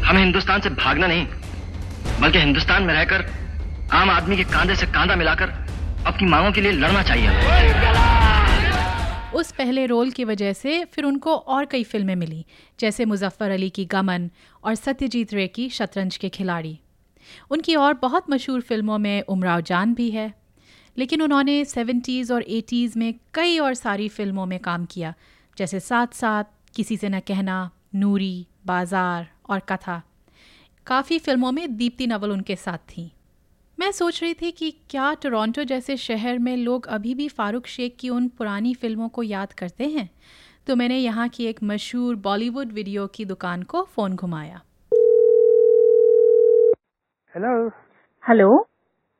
हमें 0.05 0.19
हिंदुस्तान 0.19 0.61
से 0.61 0.69
भागना 0.71 1.07
नहीं 1.07 1.25
बल्कि 2.21 2.39
हिंदुस्तान 2.39 2.83
में 2.83 2.93
रहकर 2.93 3.25
आम 3.93 4.09
आदमी 4.09 4.37
के 4.37 4.43
कांधे 4.43 4.75
से 4.75 4.85
कांधा 4.87 5.15
मिलाकर 5.15 5.49
अपनी 6.07 6.27
मांगों 6.27 6.51
के 6.51 6.61
लिए 6.61 6.71
लड़ना 6.71 7.03
चाहिए 7.03 7.29
उस 9.33 9.51
पहले 9.51 9.85
रोल 9.85 10.11
की 10.11 10.23
वजह 10.25 10.53
से 10.53 10.83
फिर 10.85 11.05
उनको 11.05 11.35
और 11.35 11.65
कई 11.65 11.83
फ़िल्में 11.83 12.15
मिली 12.15 12.45
जैसे 12.79 13.05
मुजफ्फर 13.05 13.51
अली 13.51 13.69
की 13.69 13.85
गमन 13.85 14.29
और 14.63 14.75
सत्यजीत 14.75 15.33
रे 15.33 15.47
की 15.47 15.69
शतरंज 15.69 16.17
के 16.17 16.29
खिलाड़ी। 16.29 16.79
उनकी 17.51 17.75
और 17.75 17.93
बहुत 18.01 18.29
मशहूर 18.29 18.61
फ़िल्मों 18.61 18.97
में 18.97 19.21
उमराव 19.21 19.61
जान 19.63 19.93
भी 19.93 20.09
है। 20.11 20.33
लेकिन 20.97 21.21
उन्होंने 21.21 21.63
सेवेंटीज़ 21.65 22.33
और 22.33 22.43
एटीज़ 22.43 22.97
में 22.99 23.13
कई 23.33 23.57
और 23.59 23.73
सारी 23.73 24.07
फ़िल्मों 24.09 24.45
में 24.45 24.59
काम 24.59 24.85
किया 24.85 25.13
जैसे 25.57 25.79
साथ 25.79 26.13
साथ 26.13 26.43
किसी 26.75 26.97
से 26.97 27.09
न 27.09 27.19
कहना 27.19 27.69
नूरी 27.95 28.45
बाज़ार 28.65 29.27
और 29.49 29.59
कथा। 29.69 30.01
काफ़ी 30.87 31.19
फ़िल्मों 31.19 31.51
में 31.51 31.75
दीप्ति 31.77 32.07
नवल 32.07 32.31
उनके 32.31 32.55
साथ 32.55 32.77
थी। 32.89 33.11
मैं 33.77 33.91
सोच 33.91 34.21
रही 34.23 34.33
थी 34.33 34.51
कि 34.51 34.71
क्या 34.89 35.13
टोरंटो 35.13 35.63
जैसे 35.63 35.97
शहर 35.97 36.39
में 36.39 36.55
लोग 36.57 36.85
अभी 36.87 37.13
भी 37.15 37.27
फारूक 37.29 37.67
शेख 37.67 37.95
की 37.99 38.09
उन 38.09 38.27
पुरानी 38.27 38.73
फ़िल्मों 38.73 39.09
को 39.09 39.23
याद 39.23 39.53
करते 39.53 39.87
हैं? 39.87 40.09
तो 40.67 40.75
मैंने 40.75 40.97
यहाँ 40.97 41.27
की 41.29 41.45
एक 41.45 41.59
मशहूर 41.63 42.15
बॉलीवुड 42.15 42.71
वीडियो 42.71 43.07
की 43.07 43.25
दुकान 43.25 43.63
को 43.63 43.83
फ़ोन 43.95 44.15
घुमाया। 44.15 44.61
हेलो 47.35 47.67
हेलो 48.23 48.74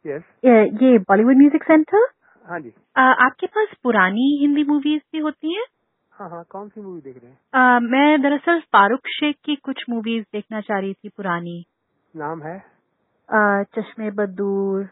ये 0.06 0.98
बॉलीवुड 1.00 1.38
म्यूज़िक 1.38 1.64
सेंटर 1.64 2.08
हाँ 2.50 2.60
जी। 2.60 2.74
आपके 2.98 3.48
पास 3.48 3.68
पुरानी 3.84 4.38
हिंदी 4.42 4.64
मूवीज़ 4.64 5.02
भी 5.12 5.20
होती 5.20 5.54
हैं? 5.54 5.66
हाँ 6.14 6.30
हाँ 6.30 6.44
कौन 6.50 6.68
सी 6.70 6.82
मूवी 6.82 7.02
देख 7.02 7.16
रहे 7.24 7.32
हैं? 7.32 7.80
मैं 7.80 8.22
दरअसल 8.22 8.60
फारूक 8.60 9.08
शेख 9.08 9.36
की 9.46 9.56
कुछ 9.56 9.84
मूवीज़ 9.90 10.24
देखना 10.34 10.62
चाह 10.62 10.80
रही 10.80 10.94
थी 10.94 11.10
पुरानी। 11.10 11.66
नाम 12.16 12.44
है? 12.44 12.58
आ, 13.30 13.64
चश्मे 13.64 14.12
बदूर 14.12 14.90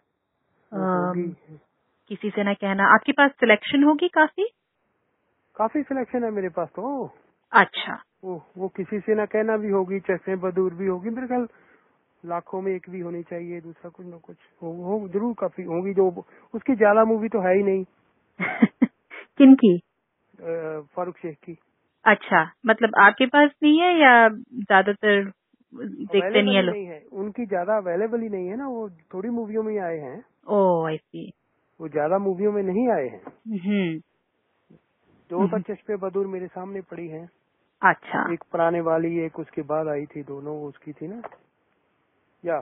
किसी 2.09 2.29
से 2.29 2.43
ना 2.43 2.53
कहना। 2.53 2.83
आपके 2.93 3.11
पास 3.11 3.31
सिलेक्शन 3.31 3.83
होगी 3.83 4.07
काफ़ी? 4.07 4.49
काफ़ी 5.55 5.81
सिलेक्शन 5.83 6.23
है 6.23 6.31
मेरे 6.31 6.49
पास 6.49 6.67
तो। 6.67 7.11
अच्छा। 7.51 8.01
वो 8.23 8.41
वो 8.57 8.67
किसी 8.67 8.99
से 8.99 9.15
ना 9.15 9.25
कहना 9.25 9.57
भी 9.57 9.69
होगी 9.69 9.99
चश्मे 9.99 10.35
बदूर 10.35 10.73
भी 10.73 10.87
होगी। 10.87 11.09
मेरे 11.09 11.27
ख्याल 11.27 11.47
लाखों 12.23 12.61
में 12.61 12.71
एक 12.75 12.89
भी 12.89 12.99
होनी 12.99 13.23
चाहिए 13.23 13.61
दूसरा 13.61 13.89
कुछ 13.89 14.05
ना 14.05 14.17
कुछ। 14.17 14.35
हो, 14.61 14.71
हो 14.71 15.07
ज़रूर 15.07 15.33
काफ़ी 15.33 15.63
होगी 15.63 15.93
जो 15.93 16.25
उसकी 16.53 16.75
ज़्यादा 16.75 17.05
मूवी 17.05 17.29
तो 17.29 17.41
है 17.41 17.55
ही 17.57 17.63
नहीं। 17.63 17.85
किन 19.37 19.55
की? 19.55 19.77
फारूक 20.95 21.17
शेख 21.17 21.37
की। 21.37 21.57
अच्छा 22.05 22.51
मतलब 22.65 22.95
आपके 22.99 23.25
पास 23.25 23.49
नहीं 23.63 23.79
है 23.79 23.93
या 23.99 24.29
ज़्यादातर 24.29 25.31
देखते 25.73 26.41
नहीं 26.41 26.55
है 26.55 26.61
लोग? 26.61 26.75
नहीं 26.75 26.85
है। 26.85 27.05
उनकी 27.11 27.45
ज़्यादा 27.45 27.77
अवेलेबल 27.77 28.21
ही 28.21 28.29
नहीं 28.29 28.47
है 28.47 28.57
ना 28.57 28.67
वो 28.67 28.89
थोड़ी 29.13 29.29
मूवियों 29.29 29.63
में 29.63 29.77
आए 29.79 29.97
हैं। 29.97 30.23
ओ 30.47 30.85
आई 30.87 30.97
सी 30.97 31.31
वो 31.79 31.87
ज़्यादा 31.87 32.17
मूवियों 32.17 32.51
में 32.51 32.63
नहीं 32.63 32.87
आए 32.89 33.07
हैं। 33.07 33.21
हम्म। 33.59 33.99
दो 35.29 35.47
तक 35.47 35.71
चश्मे 35.71 35.95
बदूर 35.95 36.27
मेरे 36.27 36.47
सामने 36.47 36.81
पड़ी 36.81 37.07
हैं। 37.07 37.29
अच्छा। 37.81 38.33
एक 38.33 38.43
पुराने 38.51 38.81
वाली 38.81 39.17
एक 39.19 39.39
उसके 39.39 39.61
बाद 39.61 39.87
आई 39.87 40.05
थी 40.05 40.23
दोनों 40.23 40.61
उसकी 40.63 40.91
थी 40.91 41.07
ना। 41.07 41.21
या 42.43 42.57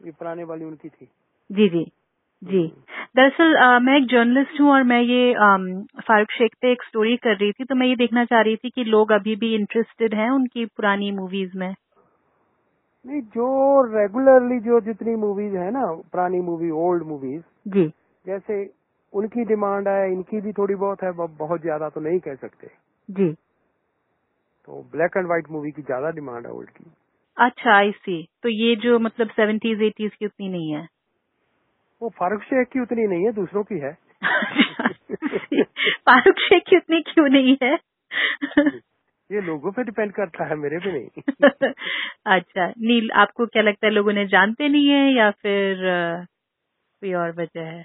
ये 0.00 0.10
पुराने 0.10 0.44
वाली 0.44 0.64
उनकी 0.64 0.88
थी। 0.88 1.08
जी 1.50 1.68
जी 1.68 1.84
जी। 2.42 2.66
दरअसल 3.16 3.56
मैं 3.82 3.96
एक 3.96 4.06
जर्नलिस्ट 4.10 4.60
हूँ 4.60 4.70
और 4.72 4.82
मैं 4.84 5.00
ये 5.00 5.32
फारूक 6.00 6.30
शेख 6.30 6.54
पे 6.62 6.70
एक 6.72 6.82
स्टोरी 6.82 7.16
कर 7.18 7.36
रही 7.36 7.52
थी 7.52 7.64
तो 7.64 7.74
मैं 7.74 7.86
ये 7.86 7.96
देखना 7.96 8.24
चाह 8.24 8.40
रही 8.40 8.56
थी 8.56 8.70
कि 8.70 8.84
लोग 8.86 9.12
अभी 9.12 9.34
भी 9.36 9.54
इंटरेस्टेड 9.54 10.14
हैं 10.14 10.28
उनकी 10.30 10.64
पुरानी 10.66 11.10
मूवीज़ 11.12 11.56
में। 11.58 11.74
नहीं 13.04 13.20
जो 13.34 13.46
रेगुलरली 13.92 14.58
जो 14.60 14.80
जितनी 14.80 15.14
मूवीज़ 15.16 15.56
है 15.56 15.70
ना 15.70 15.84
पुरानी 16.12 16.40
मूवी 16.40 16.70
ओल्ड 16.80 17.02
मूवीज़ 17.02 17.42
जी। 17.68 17.86
जैसे 18.24 18.62
उनकी 19.12 19.44
डिमांड 19.44 19.88
है 19.88 20.12
इनकी 20.12 20.40
भी 20.40 20.52
थोड़ी 20.52 20.74
बहुत 20.76 21.02
है 21.02 21.10
बहुत 21.12 21.60
ज़्यादा 21.60 21.88
तो 21.88 22.00
नहीं 22.00 22.18
कह 22.20 22.34
सकते। 22.36 22.66
जी। 23.08 23.32
तो 24.68 24.82
ब्लैक 24.92 25.16
एंड 25.16 25.26
व्हाइट 25.26 25.50
मूवी 25.50 25.70
की 25.70 25.82
ज़्यादा 25.82 26.10
डिमांड 26.12 26.46
है 26.46 26.52
ओल्ड 26.52 26.70
की। 26.70 26.84
अच्छा 27.36 27.74
आई 27.76 27.90
सी 27.90 28.22
तो 28.42 28.48
ये 28.48 28.74
जो 28.76 28.98
मतलब 28.98 29.28
सेवेंटीज 29.30 29.82
एटीज 29.82 30.14
की 30.14 30.26
उतनी 30.26 30.48
नहीं 30.48 30.72
है। 30.72 30.86
वो 32.02 32.08
फारूक 32.08 32.42
शेख 32.42 32.68
की 32.68 32.80
उतनी 32.80 33.06
नहीं 33.06 33.24
है 33.24 33.32
दूसरों 33.32 33.62
की 33.62 33.78
है। 33.78 33.92
फारूक 36.08 36.38
शेख 36.38 36.62
की 36.68 36.76
उतनी 36.76 37.00
क्यों 37.02 37.28
नहीं 37.28 37.56
है? 37.62 37.74
ये 39.30 39.40
लोगों 39.40 39.72
पे 39.72 39.84
डिपेंड 39.84 40.12
करता 40.12 40.44
है 40.44 40.56
मेरे 40.56 40.78
पे 40.78 40.92
नहीं। 40.92 41.70
अच्छा 42.26 42.66
नील 42.68 43.10
आपको 43.16 43.46
क्या 43.46 43.62
लगता 43.62 43.86
है 43.86 43.92
लोगों 43.92 44.12
ने 44.12 44.26
जानते 44.26 44.68
नहीं 44.68 44.88
है 44.88 45.12
या 45.12 45.30
फिर 45.30 45.84
कोई 47.02 47.12
और 47.12 47.32
वजह 47.32 47.60
है? 47.60 47.82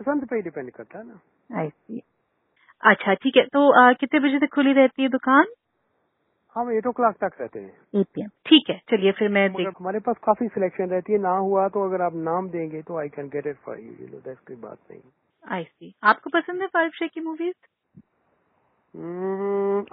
पसंद 0.00 0.26
पे 0.26 0.36
ही 0.36 0.42
डिपेंड 0.42 0.70
करता 0.70 0.98
है 0.98 1.06
ना। 1.06 1.20
आई 1.60 1.68
सी 1.68 2.02
अच्छा 2.82 3.14
ठीक 3.14 3.36
है 3.36 3.42
तो 3.42 3.92
कितने 3.94 4.20
बजे 4.20 4.38
तक 4.38 4.54
खुली 4.54 4.72
रहती 4.72 5.02
है 5.02 5.08
दुकान? 5.08 5.44
हम 6.56 6.70
एट 6.72 6.86
ओ 6.86 6.90
क्लाक 6.92 7.16
तक 7.24 7.40
रहते 7.40 7.60
हैं। 7.60 8.00
एट 8.00 8.06
पी 8.14 8.26
ठीक 8.46 8.70
है 8.70 8.80
चलिए 8.90 9.12
फिर 9.12 9.28
मैं 9.28 9.48
देख 9.52 9.68
हमारे 9.78 10.00
पास 10.00 10.16
काफ़ी 10.24 10.48
सिलेक्शन 10.48 10.90
रहती 10.90 11.12
है 11.12 11.18
ना 11.18 11.36
हुआ 11.38 11.68
तो 11.68 11.84
अगर 11.88 12.02
आप 12.02 12.14
नाम 12.24 12.48
देंगे 12.50 12.82
तो 12.82 12.98
I 13.00 13.08
can 13.08 13.28
get 13.28 13.46
it 13.46 13.56
for 13.64 13.78
you 13.80 13.92
you 14.00 14.06
know 14.06 14.18
that's 14.18 14.40
कोई 14.40 14.56
बात 14.56 14.78
नहीं। 14.90 15.00
आई 15.44 15.64
सी 15.64 15.94
आपको 16.04 16.30
पसंद 16.30 16.60
है 16.62 16.66
फारूक 16.66 16.94
शेख 16.94 17.10
की 17.14 17.20
मूवीज़ 17.20 17.56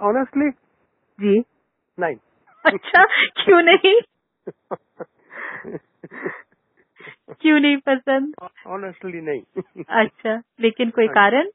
ऑनेस्टली 0.02 0.50
जी। 1.18 1.38
नहीं 1.98 2.16
अच्छा 2.64 3.04
क्यों 3.36 3.62
नहीं? 3.62 4.00
क्यों 7.32 7.58
नहीं 7.60 7.76
पसंद? 7.86 8.34
ऑनेस्टली 8.66 9.20
नहीं 9.20 9.84
अच्छा 9.98 10.36
लेकिन 10.60 10.90
कोई 10.90 11.08
कारण? 11.08 11.50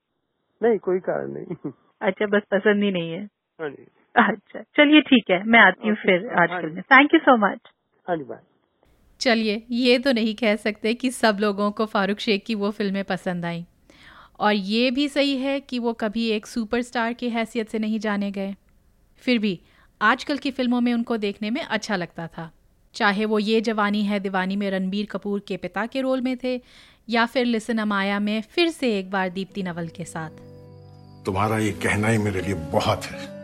नहीं 0.61 0.77
कोई 0.79 0.99
कारण 0.99 1.31
नहीं। 1.31 1.71
अच्छा 2.01 2.25
बस 2.27 2.41
पसंद 2.51 2.83
ही 2.83 2.91
नहीं 2.91 3.11
है। 3.11 3.23
हाँ 3.59 3.69
जी। 3.69 3.85
अच्छा 4.17 4.61
चलिए 4.61 5.01
ठीक 5.01 5.31
है 5.31 5.43
मैं 5.43 5.59
आती 5.59 5.87
हूँ 5.87 5.95
फिर 5.95 6.27
आज 6.27 6.49
आजकल 6.51 6.69
जी। 6.69 6.75
में। 6.75 6.81
थैंक 6.81 7.13
यू 7.13 7.19
सो 7.19 7.37
मच 7.37 7.59
हाँ 8.07 8.17
जी 8.17 8.23
बाय 8.23 8.39
चलिए 9.21 9.65
ये 9.71 9.99
तो 9.99 10.11
नहीं 10.11 10.35
कह 10.35 10.55
सकते 10.55 10.93
कि 10.93 11.11
सब 11.11 11.37
लोगों 11.39 11.71
को 11.71 11.85
फारूक 11.85 12.19
शेख 12.19 12.43
की 12.45 12.55
वो 12.55 12.71
फ़िल्में 12.71 13.03
पसंद 13.03 13.45
आई। 13.45 13.65
और 14.39 14.53
ये 14.53 14.91
भी 14.91 15.07
सही 15.07 15.37
है 15.37 15.59
कि 15.59 15.79
वो 15.79 15.93
कभी 15.93 16.27
एक 16.29 16.47
सुपरस्टार 16.47 17.13
की 17.13 17.29
हैसियत 17.29 17.69
से 17.69 17.79
नहीं 17.79 17.99
जाने 17.99 18.31
गए। 18.31 18.55
फिर 19.17 19.39
भी 19.39 19.59
आजकल 20.01 20.37
की 20.37 20.51
फ़िल्मों 20.51 20.81
में 20.81 20.93
उनको 20.93 21.17
देखने 21.17 21.49
में 21.49 21.61
अच्छा 21.61 21.95
लगता 21.95 22.27
था। 22.27 22.51
चाहे 22.93 23.25
वो 23.25 23.39
ये 23.39 23.61
जवानी 23.61 24.03
है 24.03 24.19
दीवानी 24.19 24.55
में 24.55 24.69
रणबीर 24.71 25.05
कपूर 25.05 25.39
के 25.47 25.57
पिता 25.57 25.85
के 25.85 26.01
रोल 26.01 26.21
में 26.21 26.37
थे 26.43 26.61
या 27.09 27.25
फिर 27.25 27.45
लिसन 27.45 27.77
अमाया 27.77 28.19
में 28.19 28.41
फिर 28.41 28.69
से 28.69 28.99
एक 28.99 29.11
बार 29.11 29.29
दीप्ति 29.29 29.63
नवल 29.63 29.87
के 29.87 30.05
साथ। 30.05 30.29
तुम्हारा 31.25 31.57
ये 31.57 31.71
कहना 31.71 32.07
ही 32.07 32.17
मेरे 32.17 32.41
लिए 32.41 32.53
बहुत 32.53 33.03
है। 33.03 33.36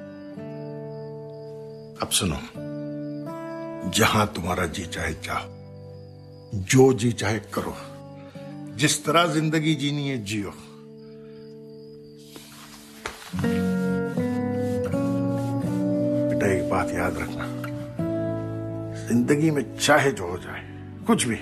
अब 2.01 2.09
सुनो। 2.09 2.37
जहाँ 3.91 4.25
तुम्हारा 4.35 4.65
जी 4.65 4.85
चाहे 4.85 5.13
जाओ 5.13 5.45
जो 6.53 6.93
जी 6.93 7.11
चाहे 7.11 7.39
करो। 7.53 7.75
जिस 8.75 9.05
तरह 9.05 9.25
ज़िंदगी 9.27 9.75
जीनी 9.75 10.07
है, 10.09 10.17
जियो। 10.23 10.53
बेटा, 16.29 16.47
एक 16.47 16.69
बात 16.69 16.91
याद 16.91 17.17
रखना। 17.17 17.45
ज़िंदगी 19.07 19.51
में 19.51 19.77
चाहे 19.77 20.11
जो 20.11 20.27
हो 20.27 20.37
जाए, 20.37 20.61
कुछ 21.07 21.27
भी, 21.27 21.35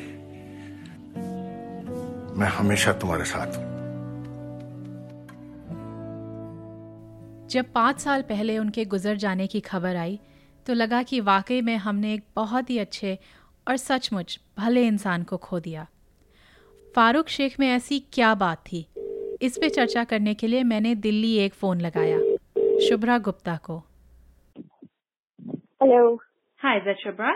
मैं 2.40 2.48
हमेशा 2.48 2.94
तुम्हारे 2.94 3.24
साथ 3.24 3.58
हूँ। 3.58 3.70
जब 7.50 7.66
पाँच 7.74 8.00
साल 8.00 8.22
पहले 8.22 8.58
उनके 8.58 8.86
गुजर 8.86 9.16
जाने 9.18 9.48
की 9.48 9.60
खबर 9.60 9.96
आई 9.96 10.20
तो 10.66 10.74
लगा 10.74 11.04
कि 11.04 11.20
वाकई 11.20 11.62
में 11.62 11.78
हमने 11.78 12.14
एक 12.14 12.24
बहुत 12.36 12.70
ही 12.70 12.78
अच्छे 12.78 13.20
और 13.68 13.78
सचमुच 13.78 14.40
भले 14.60 14.88
इंसान 14.88 15.24
को 15.24 15.38
खो 15.38 15.60
दिया। 15.60 15.88
फारूक 16.96 17.28
शेख 17.28 17.60
में 17.60 17.70
ऐसी 17.70 18.00
क्या 18.00 18.36
बात 18.36 18.58
थी? 18.58 18.88
इस 19.42 19.58
पे 19.62 19.70
चर्चा 19.70 20.04
करने 20.04 20.34
के 20.34 20.48
लिए 20.48 20.64
मैंने 20.64 20.96
दिल्ली 20.96 21.38
एक 21.38 21.54
फ़ोन 21.54 21.82
लगाया। 21.82 22.20
शुभ्रा 22.90 23.18
गुप्ता 23.18 23.58
को। 23.58 23.78
हेलो। 25.58 26.16
हाय 26.58 26.80
शुभ्रा? 26.80 27.34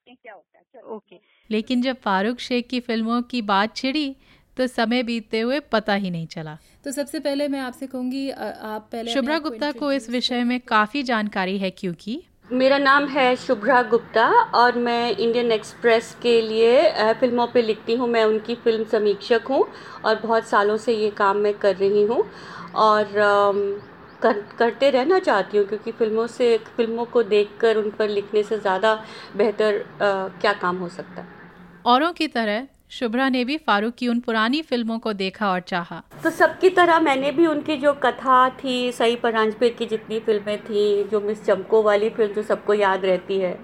लेकिन 1.51 1.83
जब 1.83 1.97
फारूक 2.03 2.39
शेख 2.41 2.67
की 2.69 2.81
फ़िल्मों 2.83 3.21
की 3.25 3.43
बात 3.45 3.77
छिड़ी 3.77 4.15
तो 4.57 4.67
समय 4.67 5.03
बीतते 5.03 5.41
हुए 5.41 5.59
पता 5.73 5.95
ही 5.95 6.11
नहीं 6.11 6.27
चला। 6.27 6.57
तो 6.85 6.93
सबसे 6.93 7.19
पहले 7.21 7.49
मैं 7.49 7.61
आपसे 7.61 7.87
कहूँगी 7.87 8.29
आप 8.31 8.89
पहले 8.93 9.13
शुभ्रा 9.13 9.39
गुप्ता 9.39 9.71
को 9.73 9.93
इस 9.93 10.09
विषय 10.11 10.45
में 10.45 10.59
काफ़ी 10.69 11.03
जानकारी 11.03 11.59
है 11.59 11.71
क्योंकि 11.73 12.23
मेरा 12.53 12.79
नाम 12.79 13.07
है 13.09 13.35
शुभ्रा 13.37 13.83
गुप्ता 13.85 14.27
और 14.55 14.79
मैं 14.79 15.11
इंडियन 15.11 15.53
एक्सप्रेस 15.53 16.15
के 16.23 16.41
लिए 16.41 17.13
फ़िल्मों 17.21 17.47
पे 17.47 17.63
लिखती 17.63 17.95
हूँ। 17.95 18.09
मैं 18.09 18.25
उनकी 18.25 18.55
फ़िल्म 18.55 18.85
समीक्षक 18.85 19.47
हूँ 19.51 19.65
और 20.05 20.21
बहुत 20.21 20.47
सालों 20.49 20.77
से 20.77 20.95
ये 20.95 21.11
काम 21.19 21.37
मैं 21.37 21.55
कर 21.55 21.77
रही 21.77 22.03
हूँ। 22.03 22.25
और 22.77 23.13
कर, 24.23 24.41
करते 24.59 24.91
रहना 24.91 25.19
चाहती 25.19 25.59
हूँ 25.59 25.67
क्योंकि 25.67 25.93
फ़िल्मों 25.93 26.27
से 26.29 26.57
फ़िल्मों 26.77 27.05
को 27.07 27.23
देखकर 27.25 27.77
उन 27.77 27.91
पर 27.91 28.09
लिखने 28.09 28.43
से 28.43 28.59
ज़्यादा 28.59 28.95
बेहतर 29.37 29.85
क्या 30.03 30.53
काम 30.55 30.77
हो 30.77 30.89
सकता 30.89 31.21
है। 31.21 31.35
औरों 31.87 32.13
की 32.13 32.27
तरह 32.29 32.67
शुभ्रा 32.91 33.29
ने 33.29 33.45
भी 33.45 33.57
फारूक 33.59 33.95
की 33.95 34.07
उन 34.09 34.21
पुरानी 34.21 34.61
फ़िल्मों 34.63 34.99
को 34.99 35.13
देखा 35.13 35.51
और 35.51 35.61
चाहा। 35.63 36.03
तो 36.23 36.31
सबकी 36.31 36.71
तरह 36.71 36.99
मैंने 37.01 37.31
भी 37.33 37.47
उनकी 37.47 37.77
जो 37.77 37.93
कथा 38.05 38.49
थी, 38.55 38.93
सई 38.93 39.17
परांजपे 39.17 39.69
की 39.71 39.87
जितनी 39.87 40.19
फ़िल्में 40.21 40.59
थी, 40.61 41.05
जो 41.05 41.21
मिस 41.21 41.45
चमको 41.45 41.83
वाली 41.83 42.09
फ़िल्म 42.11 42.33
जो 42.33 42.43
सबको 42.43 42.75
याद 42.75 43.05
रहती 43.05 43.39
है, 43.39 43.59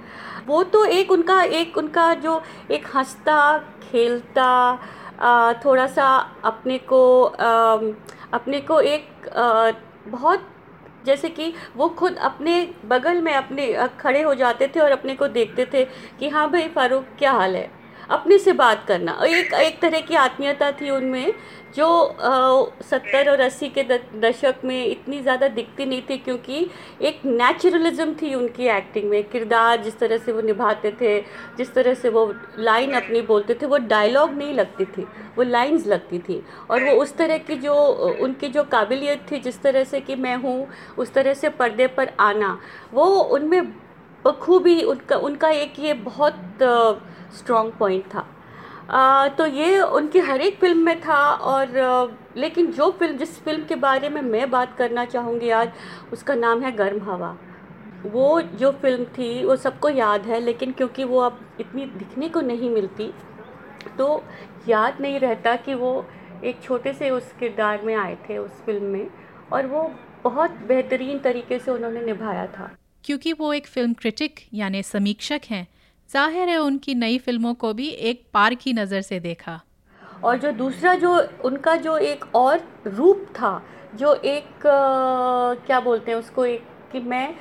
वो 0.47 0.63
तो 0.65 0.85
एक 0.85 1.11
उनका 1.13 1.41
एक 1.43 1.79
उनका 1.79 2.13
जो 2.17 2.41
एक 2.71 2.87
हंसता, 2.95 3.59
खेलता 3.83 4.77
थोड़ा 5.65 5.87
सा 5.89 6.07
अपने 6.45 6.79
को 6.87 7.03
अपने 8.33 8.61
को 8.63 8.81
एक 8.81 9.31
बहुत, 10.09 10.49
जैसे 11.07 11.29
कि 11.31 11.53
वो 11.77 11.89
खुद 11.99 12.17
अपने 12.23 12.63
बगल 12.87 13.23
में 13.23 13.35
अपने 13.35 13.73
खड़े 14.01 14.23
हो 14.23 14.35
जाते 14.37 14.73
थे 14.77 14.81
और 14.81 14.91
अपने 14.93 15.15
को 15.15 15.29
देखते 15.31 15.71
थे 15.75 15.85
कि 16.19 16.29
हाँ 16.29 16.51
भाई 16.51 16.69
फारूक, 16.69 17.05
क्या 17.19 17.33
हाल 17.33 17.57
है? 17.57 17.71
अपने 18.13 18.39
से 18.39 18.53
बात 18.55 18.85
करना। 18.89 19.19
एक 19.27 19.53
एक 19.57 19.81
तरह 19.81 20.01
की 20.03 20.15
आत्मीयता 20.17 20.71
थी 20.73 20.91
उनमें, 20.91 21.33
जो 21.77 22.17
सत्तर 22.83 23.31
और 23.31 23.41
अस्सी 23.41 23.69
के 23.69 23.83
दशक 24.21 24.61
में 24.65 24.85
इतनी 24.87 25.21
ज़्यादा 25.21 25.49
दिखती 25.51 25.85
नहीं 25.87 26.03
थी, 26.03 26.17
क्योंकि 26.19 26.67
एक 27.03 27.21
नेचुरलिज्म 27.27 28.15
थी 28.15 28.35
उनकी 28.35 28.67
एक्टिंग 28.69 29.09
में। 29.11 29.23
किरदार 29.25 29.83
जिस 29.83 29.99
तरह 29.99 30.19
से 30.19 30.33
वो 30.33 30.41
निभाते 30.41 30.91
थे, 31.01 31.19
जिस 31.57 31.73
तरह 31.75 31.95
से 31.95 32.09
वो 32.09 32.33
लाइन 32.59 32.93
अपनी 32.95 33.23
बोलते 33.23 33.55
थे, 33.55 33.67
वो 33.67 33.79
डायलॉग 33.79 34.33
नहीं 34.33 34.55
लगती 34.55 34.85
थी, 34.87 35.07
वो 35.37 35.43
लाइंस 35.45 35.87
लगती 35.87 36.19
थी। 36.19 36.43
और 36.71 36.85
वो 36.85 36.93
उस 37.03 37.17
तरह 37.17 37.39
की 37.41 37.57
जो, 37.57 37.75
उनकी 38.21 38.49
जो 38.49 38.65
काबिलियत 38.67 39.27
थी, 39.31 39.39
जिस 39.39 39.63
तरह 39.63 39.85
से 39.85 40.01
कि 40.01 40.17
मैं 40.17 40.37
हूँ, 40.37 40.67
उस 40.99 41.13
तरह 41.15 41.35
से 41.35 41.49
पर्दे 41.53 41.87
पर 41.89 42.13
आना, 42.21 42.59
वो 42.93 43.07
उनमें 43.07 43.73
बखूबी 44.25 44.83
उनका 44.83 45.17
उनका 45.19 45.49
एक 45.51 45.79
ये 45.79 45.95
बहुत 45.95 46.59
स्ट्रॉन्ग 47.39 47.73
पॉइंट 47.79 48.05
था। 48.15 48.27
आ, 48.91 49.29
तो 49.29 49.47
ये 49.47 49.81
उनकी 49.81 50.19
हर 50.21 50.41
एक 50.41 50.59
फ़िल्म 50.61 50.85
में 50.85 51.01
था 51.01 51.23
और 51.33 52.19
लेकिन 52.37 52.71
जो 52.73 52.91
फ़िल्म 52.91 53.17
जिस 53.19 53.39
फ़िल्म 53.45 53.65
के 53.65 53.75
बारे 53.77 54.09
में 54.09 54.21
मैं 54.23 54.51
बात 54.51 54.77
करना 54.79 55.05
चाहूँगी 55.05 55.51
आज 55.51 55.73
उसका 56.13 56.35
नाम 56.35 56.63
है 56.63 56.73
गर्म 56.73 57.01
हवा। 57.03 57.37
वो 58.05 58.41
जो 58.41 58.71
फ़िल्म 58.73 59.05
थी 59.19 59.45
वो 59.45 59.57
सबको 59.57 59.89
याद 59.89 60.27
है 60.27 60.41
लेकिन 60.41 60.73
क्योंकि 60.73 61.05
वो 61.05 61.21
अब 61.21 61.39
इतनी 61.61 61.85
दिखने 61.87 62.29
को 62.29 62.41
नहीं 62.41 62.71
मिलती 62.71 63.13
तो 63.99 64.23
याद 64.69 65.01
नहीं 65.01 65.19
रहता 65.21 65.55
कि 65.57 65.75
वो 65.75 66.05
एक 66.45 66.63
छोटे 66.63 66.93
से 66.93 67.11
उस 67.11 67.33
किरदार 67.41 67.83
में 67.83 67.95
आए 67.95 68.17
थे 68.29 68.39
उस 68.39 68.63
फ़िल्म 68.67 68.85
में 68.85 69.07
और 69.53 69.67
वो 69.67 69.91
बहुत 70.25 70.51
बेहतरीन 70.69 71.19
तरीके 71.19 71.59
से 71.59 71.71
उन्होंने 71.71 72.01
निभाया 72.01 72.47
था। 72.47 72.71
क्योंकि 73.05 73.33
वो 73.33 73.53
एक 73.53 73.67
फ़िल्म 73.67 73.93
क्रिटिक 73.95 74.41
यानी 74.55 74.83
समीक्षक 74.83 75.41
हैं। 75.51 75.67
ज़ाहिर 76.11 76.49
है 76.49 76.57
उनकी 76.59 76.95
नई 76.95 77.19
फ़िल्मों 77.19 77.55
को 77.55 77.73
भी 77.75 77.89
एक 77.89 78.23
पार 78.35 78.55
की 78.55 78.73
नज़र 78.73 79.01
से 79.03 79.21
देखा। 79.21 79.61
और 80.25 80.39
जो 80.39 80.53
दूसरा 80.53 80.95
जो 80.95 81.17
उनका 81.45 81.75
जो 81.77 81.97
एक 81.99 82.25
और 82.37 82.61
रूप 82.89 83.27
था 83.35 83.63
जो 83.95 84.15
एक 84.15 84.67
आ, 84.67 85.55
क्या 85.67 85.81
बोलते 85.81 86.11
हैं 86.11 86.19
उसको 86.19 86.45
एक 86.47 86.65
कि 86.93 87.01
मैं 87.01 87.35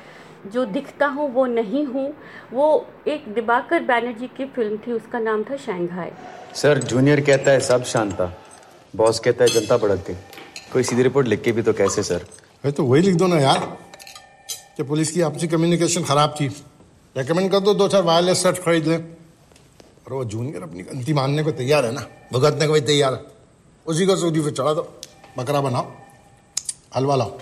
जो 0.53 0.65
दिखता 0.67 1.07
हूँ 1.07 1.29
वो 1.33 1.45
नहीं 1.45 1.85
हूँ 1.85 2.07
वो 2.53 2.65
एक 3.07 3.27
दिबाकर 3.33 3.83
बैनर्जी 3.83 4.27
की 4.27 4.45
फ़िल्म 4.47 4.77
थी 4.87 4.91
उसका 4.91 5.19
नाम 5.19 5.43
था 5.43 5.57
शंघाई। 5.57 6.09
सर 6.55 6.79
जूनियर 6.83 7.21
कहता 7.21 7.51
है 7.51 7.59
सब 7.61 7.83
शांता 7.83 8.31
बॉस 8.93 9.19
कहता 9.19 9.43
है 9.43 9.49
जनता 9.51 9.77
भड़कती। 9.77 10.13
कोई 10.73 10.83
सीधी 10.83 11.03
रिपोर्ट 11.03 11.27
लिख 11.27 11.41
के 11.43 11.51
भी 11.51 11.61
तो 11.61 11.73
कैसे 11.73 12.03
सर? 12.03 12.25
तो 12.71 12.83
वही 12.85 13.01
लिख 13.01 13.15
दो 13.15 13.27
ना 13.27 13.39
यार। 13.39 13.77
कि 14.81 14.87
पुलिस 14.87 15.11
की 15.11 15.21
आपसी 15.21 15.47
कम्युनिकेशन 15.47 16.03
खराब 16.03 16.29
थी। 16.33 16.47
रेकमेंड 17.15 17.51
कर 17.51 17.59
दो 17.61 17.73
दो 17.77 17.87
चार 17.87 18.01
वायरलेस 18.01 18.41
सेट 18.43 18.57
खरीद 18.65 18.85
लें। 18.87 18.97
और 18.97 20.13
वो 20.13 20.23
जूनियर 20.25 20.61
अपनी 20.63 20.83
गलती 20.83 21.13
मानने 21.13 21.43
को 21.43 21.51
तैयार 21.53 21.85
है 21.85 21.91
ना 21.93 22.01
भुगतने 22.33 22.67
को 22.67 22.73
भी 22.73 22.81
तैयार 22.81 23.13
है। 23.13 23.21
उसी 23.85 24.05
को 24.05 24.15
सूदी 24.17 24.41
पे 24.41 24.51
चढ़ा 24.51 24.73
दो 24.73 24.81
बकरा 25.37 25.61
बनाओ 25.61 25.85
हलवा 26.95 27.15
लाओ। 27.15 27.37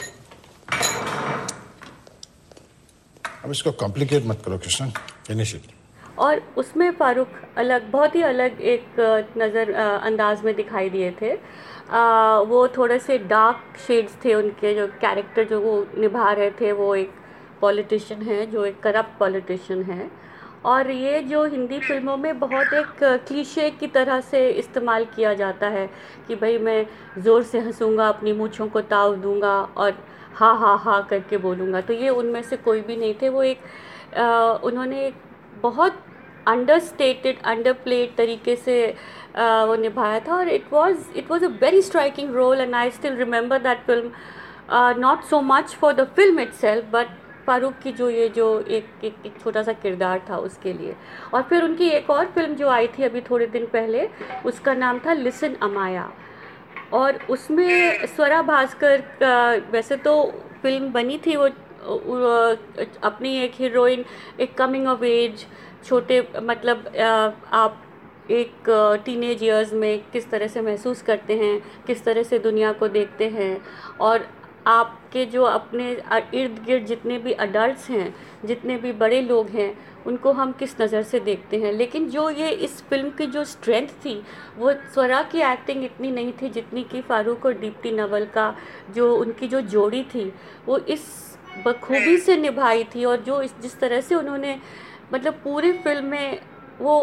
अब 3.44 3.52
इसको 3.52 3.72
कॉम्प्लिकेट 3.80 4.26
मत 4.28 4.42
करो 4.46 4.58
कृष्ण 4.58 4.90
फिनिश 5.28 5.56
इट 5.56 5.72
और 6.20 6.42
उसमें 6.58 6.92
फारूक 7.00 7.30
अलग 7.58 7.90
बहुत 7.92 8.16
ही 8.16 8.22
अलग 8.24 8.60
एक 8.74 9.00
नज़र 9.38 9.72
अंदाज 9.76 10.44
में 10.44 10.56
दिखाई 10.56 10.90
दिए 10.90 11.12
थे। 11.22 11.32
आ, 11.32 12.40
वो 12.42 12.68
थोड़े 12.68 13.00
से 13.00 13.18
डार्क 13.32 13.80
शेड्स 13.88 14.18
थे 14.26 14.34
उनके 14.36 14.74
जो 14.76 14.88
कैरेक्टर 15.00 15.44
जो 15.50 15.62
वो 15.62 15.76
निभा 15.98 16.32
रहे 16.32 16.50
थे 16.60 16.72
वो 16.74 16.94
एक 16.96 17.12
पॉलिटिशियन 17.62 18.22
है 18.22 18.46
जो 18.52 18.66
एक 18.66 18.80
करप्ट 18.82 19.18
पॉलिटिशियन 19.20 19.84
है। 19.84 20.10
और 20.66 20.90
ये 20.92 21.22
जो 21.24 21.44
हिंदी 21.46 21.80
फ़िल्मों 21.80 22.16
में 22.18 22.40
बहुत 22.40 22.74
एक 22.74 23.04
क्लीशे 23.28 23.70
की 23.72 23.88
तरह 23.88 24.20
से 24.22 24.48
इस्तेमाल 24.52 25.06
किया 25.16 25.34
जाता 25.34 25.68
है 25.70 25.88
कि 26.28 26.36
भाई 26.36 26.58
मैं 26.60 26.86
ज़ोर 27.24 27.44
से 27.44 27.60
हंसूँगा 27.60 28.08
अपनी 28.08 28.34
मूछों 28.34 28.68
को 28.70 28.82
ताव 28.84 29.16
दूँगा 29.18 29.54
और 29.78 29.94
हा 30.36 30.52
हा 30.54 30.74
हा 30.84 31.00
करके 31.10 31.38
बोलूँगा। 31.38 31.82
तो 31.82 31.94
ये 31.94 32.10
उनमें 32.12 32.42
से 32.44 32.58
कोई 32.58 32.82
भी 32.82 32.96
नहीं 32.98 33.14
थे। 33.22 33.30
वो 33.30 33.44
एक 33.44 33.60
आ, 34.18 34.52
उन्होंने 34.64 35.06
एक 35.08 35.16
बहुत 35.64 36.04
अंडर 36.48 36.80
स्टेटेड 36.80 37.42
अंडर 37.46 37.74
प्लेड 37.84 38.16
तरीके 38.18 38.56
से 38.56 38.76
आ, 39.38 39.64
वो 39.64 39.76
निभाया 39.76 40.20
था। 40.20 40.36
और 40.36 40.50
it 40.50 40.74
was 40.74 40.98
it 41.16 41.32
was 41.32 41.44
a 41.44 41.48
very 41.62 41.82
striking 41.82 42.36
role 42.36 42.62
and 42.62 42.76
I 42.76 42.92
still 42.92 43.16
remember 43.18 43.60
that 43.62 43.86
film 43.88 44.12
not 45.02 45.24
so 45.24 45.42
much 45.44 45.76
for 45.82 45.94
the 45.94 46.08
film 46.16 46.40
itself 46.56 46.92
but 46.94 47.08
Farooq 47.50 47.74
की 47.84 47.92
जो 47.94 48.10
ये 48.10 48.28
जो 48.30 48.48
एक 48.62 49.04
एक, 49.04 49.16
एक 49.26 49.40
छोटा 49.44 49.64
सा 49.64 49.74
किरदार 49.76 50.26
था 50.30 50.38
उसके 50.40 50.74
लिए। 50.74 50.96
और 51.34 51.42
फिर 51.50 51.64
उनकी 51.64 51.90
एक 51.90 52.10
और 52.10 52.26
फ़िल्म 52.36 52.56
जो 52.56 52.70
आई 52.70 52.88
थी 52.90 53.04
अभी 53.04 53.22
थोड़े 53.30 53.48
दिन 53.50 53.66
पहले 53.74 54.08
उसका 54.46 54.74
नाम 54.76 55.00
था 55.06 55.14
लिसन 55.16 55.56
अमाया। 55.64 56.12
और 56.94 57.20
उसमें 57.30 58.06
स्वरा 58.08 58.42
भास्कर 58.44 59.02
का 59.22 59.52
वैसे 59.72 59.96
तो 59.98 60.14
फ़िल्म 60.62 60.92
बनी 60.92 61.18
थी 61.26 61.36
वो 61.36 61.48
अपनी 63.04 63.36
एक 63.40 63.54
हीरोइन 63.56 64.04
एक 64.40 64.58
कमिंग 64.58 64.88
ऑफ़ 64.88 65.04
एज 65.06 65.46
छोटे 65.86 66.22
मतलब 66.44 66.88
आप 67.54 67.86
एक 68.32 68.70
टीनेज 69.06 69.44
ईयर्स 69.44 69.74
में 69.74 70.00
किस 70.12 70.30
तरह 70.32 70.48
से 70.48 70.62
महसूस 70.62 71.02
करते 71.02 71.38
हैं 71.38 71.62
किस 71.88 72.04
तरह 72.04 72.24
से 72.24 72.40
दुनिया 72.40 72.72
को 72.74 72.88
देखते 72.90 73.30
हैं। 73.30 73.56
और 74.02 74.28
आपके 74.70 75.26
जो 75.26 75.44
अपने 75.44 75.92
इर्द 76.34 76.64
गिर्द 76.66 76.86
जितने 76.86 77.18
भी 77.18 77.32
अडल्ट 77.34 77.90
हैं, 77.90 78.14
जितने 78.46 78.78
भी 78.78 78.92
बड़े 78.94 79.22
लोग 79.22 79.48
हैं, 79.50 79.74
उनको 80.08 80.32
हम 80.32 80.52
किस 80.52 80.76
नज़र 80.82 81.04
से 81.04 81.20
देखते 81.20 81.58
हैं? 81.58 81.72
लेकिन 81.74 82.08
जो 82.10 82.30
ये 82.30 82.50
इस 82.50 82.82
फ़िल्म 82.90 83.10
की 83.10 83.26
जो 83.28 83.44
स्ट्रेंथ 83.44 83.88
थी, 84.06 84.16
वो 84.58 84.74
स्वरा 84.94 85.22
की 85.24 85.42
एक्टिंग 85.44 85.84
इतनी 85.84 86.12
नहीं 86.12 86.34
थी 86.42 86.50
जितनी 86.50 86.84
कि 86.84 87.02
फ़ारूक 87.02 87.46
और 87.46 87.54
दीप्ति 87.54 87.92
नवल 87.92 88.26
का 88.26 88.54
जो 88.96 89.16
उनकी 89.16 89.48
जो 89.48 89.62
जोड़ी 89.62 90.04
थी, 90.04 90.32
वो 90.66 90.78
इस 90.78 91.08
बखूबी 91.66 92.18
से 92.18 92.38
निभाई 92.38 92.84
थी 92.96 93.06
और 93.06 93.22
जो 93.22 93.42
इस, 93.42 93.54
जिस 93.62 93.80
तरह 93.80 94.02
से 94.02 94.16
उन्होंने 94.16 94.58
मतलब 95.14 95.34
पूरी 95.44 95.72
फ़िल्म 95.74 96.06
में 96.06 96.40
वो 96.80 97.00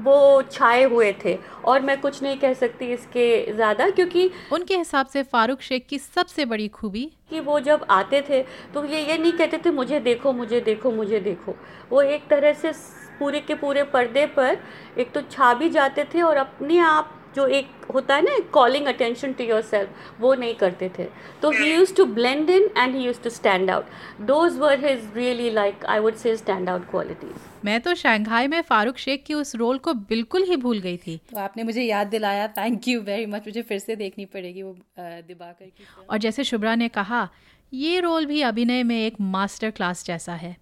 वो 0.00 0.42
छाए 0.42 0.82
हुए 0.84 1.12
थे। 1.24 1.38
और 1.64 1.80
मैं 1.80 2.00
कुछ 2.00 2.22
नहीं 2.22 2.36
कह 2.38 2.52
सकती 2.54 2.92
इसके 2.92 3.52
ज़्यादा 3.52 3.88
क्योंकि 3.90 4.30
उनके 4.52 4.76
हिसाब 4.76 5.06
से 5.06 5.22
फारूक 5.24 5.60
शेख 5.60 5.86
की 5.90 5.98
सबसे 5.98 6.44
बड़ी 6.44 6.68
खूबी? 6.70 7.10
कि 7.30 7.40
वो 7.40 7.58
जब 7.60 7.86
आते 7.90 8.22
थे 8.28 8.42
तो 8.74 8.84
ये 8.84 9.00
ये 9.02 9.18
नहीं 9.18 9.32
कहते 9.32 9.58
थे 9.64 9.70
मुझे 9.70 10.00
देखो 10.00 10.32
मुझे 10.32 10.60
देखो 10.60 10.90
मुझे 10.92 11.20
देखो। 11.20 11.54
वो 11.90 12.02
एक 12.02 12.26
तरह 12.30 12.52
से 12.54 12.72
पूरे 13.18 13.40
के 13.40 13.54
पूरे 13.54 13.82
पर्दे 13.84 14.26
पर 14.36 14.58
एक 14.98 15.12
तो 15.12 15.20
छा 15.22 15.52
भी 15.54 15.68
जाते 15.70 16.04
थे 16.14 16.22
और 16.22 16.36
अपने 16.36 16.78
आप 16.80 17.16
जो 17.36 17.46
एक 17.48 17.66
होता 17.94 18.14
है 18.16 18.22
ना 18.22 18.38
calling 18.52 18.86
attention 18.86 19.32
to 19.32 19.44
your 19.44 19.62
self 19.62 20.20
वो 20.20 20.34
नहीं 20.34 20.54
करते 20.54 20.90
थे। 20.98 21.06
तो 21.42 21.50
he 21.50 21.72
used 21.72 21.94
to 21.94 22.04
blend 22.06 22.50
in 22.50 22.68
and 22.78 22.94
he 22.96 23.04
used 23.04 23.20
to 23.22 23.30
stand 23.30 23.70
out 23.70 23.86
those 24.26 24.56
were 24.58 24.84
his 24.84 25.10
really 25.16 25.50
like 25.50 25.84
I 25.86 25.98
would 25.98 26.14
say 26.16 26.36
stand 26.36 26.68
out 26.68 26.90
qualities 26.90 27.48
मैं 27.64 27.80
तो 27.80 27.94
शंघाई 27.94 28.46
में 28.46 28.60
फारूक 28.62 28.96
शेख 28.98 29.24
की 29.26 29.34
उस 29.34 29.54
रोल 29.56 29.78
को 29.78 29.94
बिल्कुल 29.94 30.42
ही 30.42 30.56
भूल 30.56 30.78
गई 30.80 30.96
थी। 30.96 31.16
तो 31.30 31.38
आपने 31.38 31.62
मुझे 31.62 31.82
याद 31.82 32.06
दिलाया। 32.06 32.46
थैंक 32.48 32.88
यू 32.88 33.00
वेरी 33.02 33.26
मच 33.26 33.46
मुझे 33.46 33.62
फिर 33.62 33.78
से 33.78 33.96
देखनी 33.96 34.24
पड़ेगी 34.26 34.62
वो 34.62 34.76
दिबाकर 34.98 35.64
की 35.66 35.84
और 36.10 36.18
जैसे 36.18 36.44
शुभ्रा 36.44 36.74
ने 36.74 36.88
कहा 36.90 37.28
ये 37.72 38.00
रोल 38.00 38.26
भी 38.26 38.40
अभिनय 38.42 38.82
में 38.82 38.96
एक 38.96 39.20
मास्टर 39.20 39.70
क्लास 39.70 40.04
जैसा 40.04 40.34
है। 40.34 40.56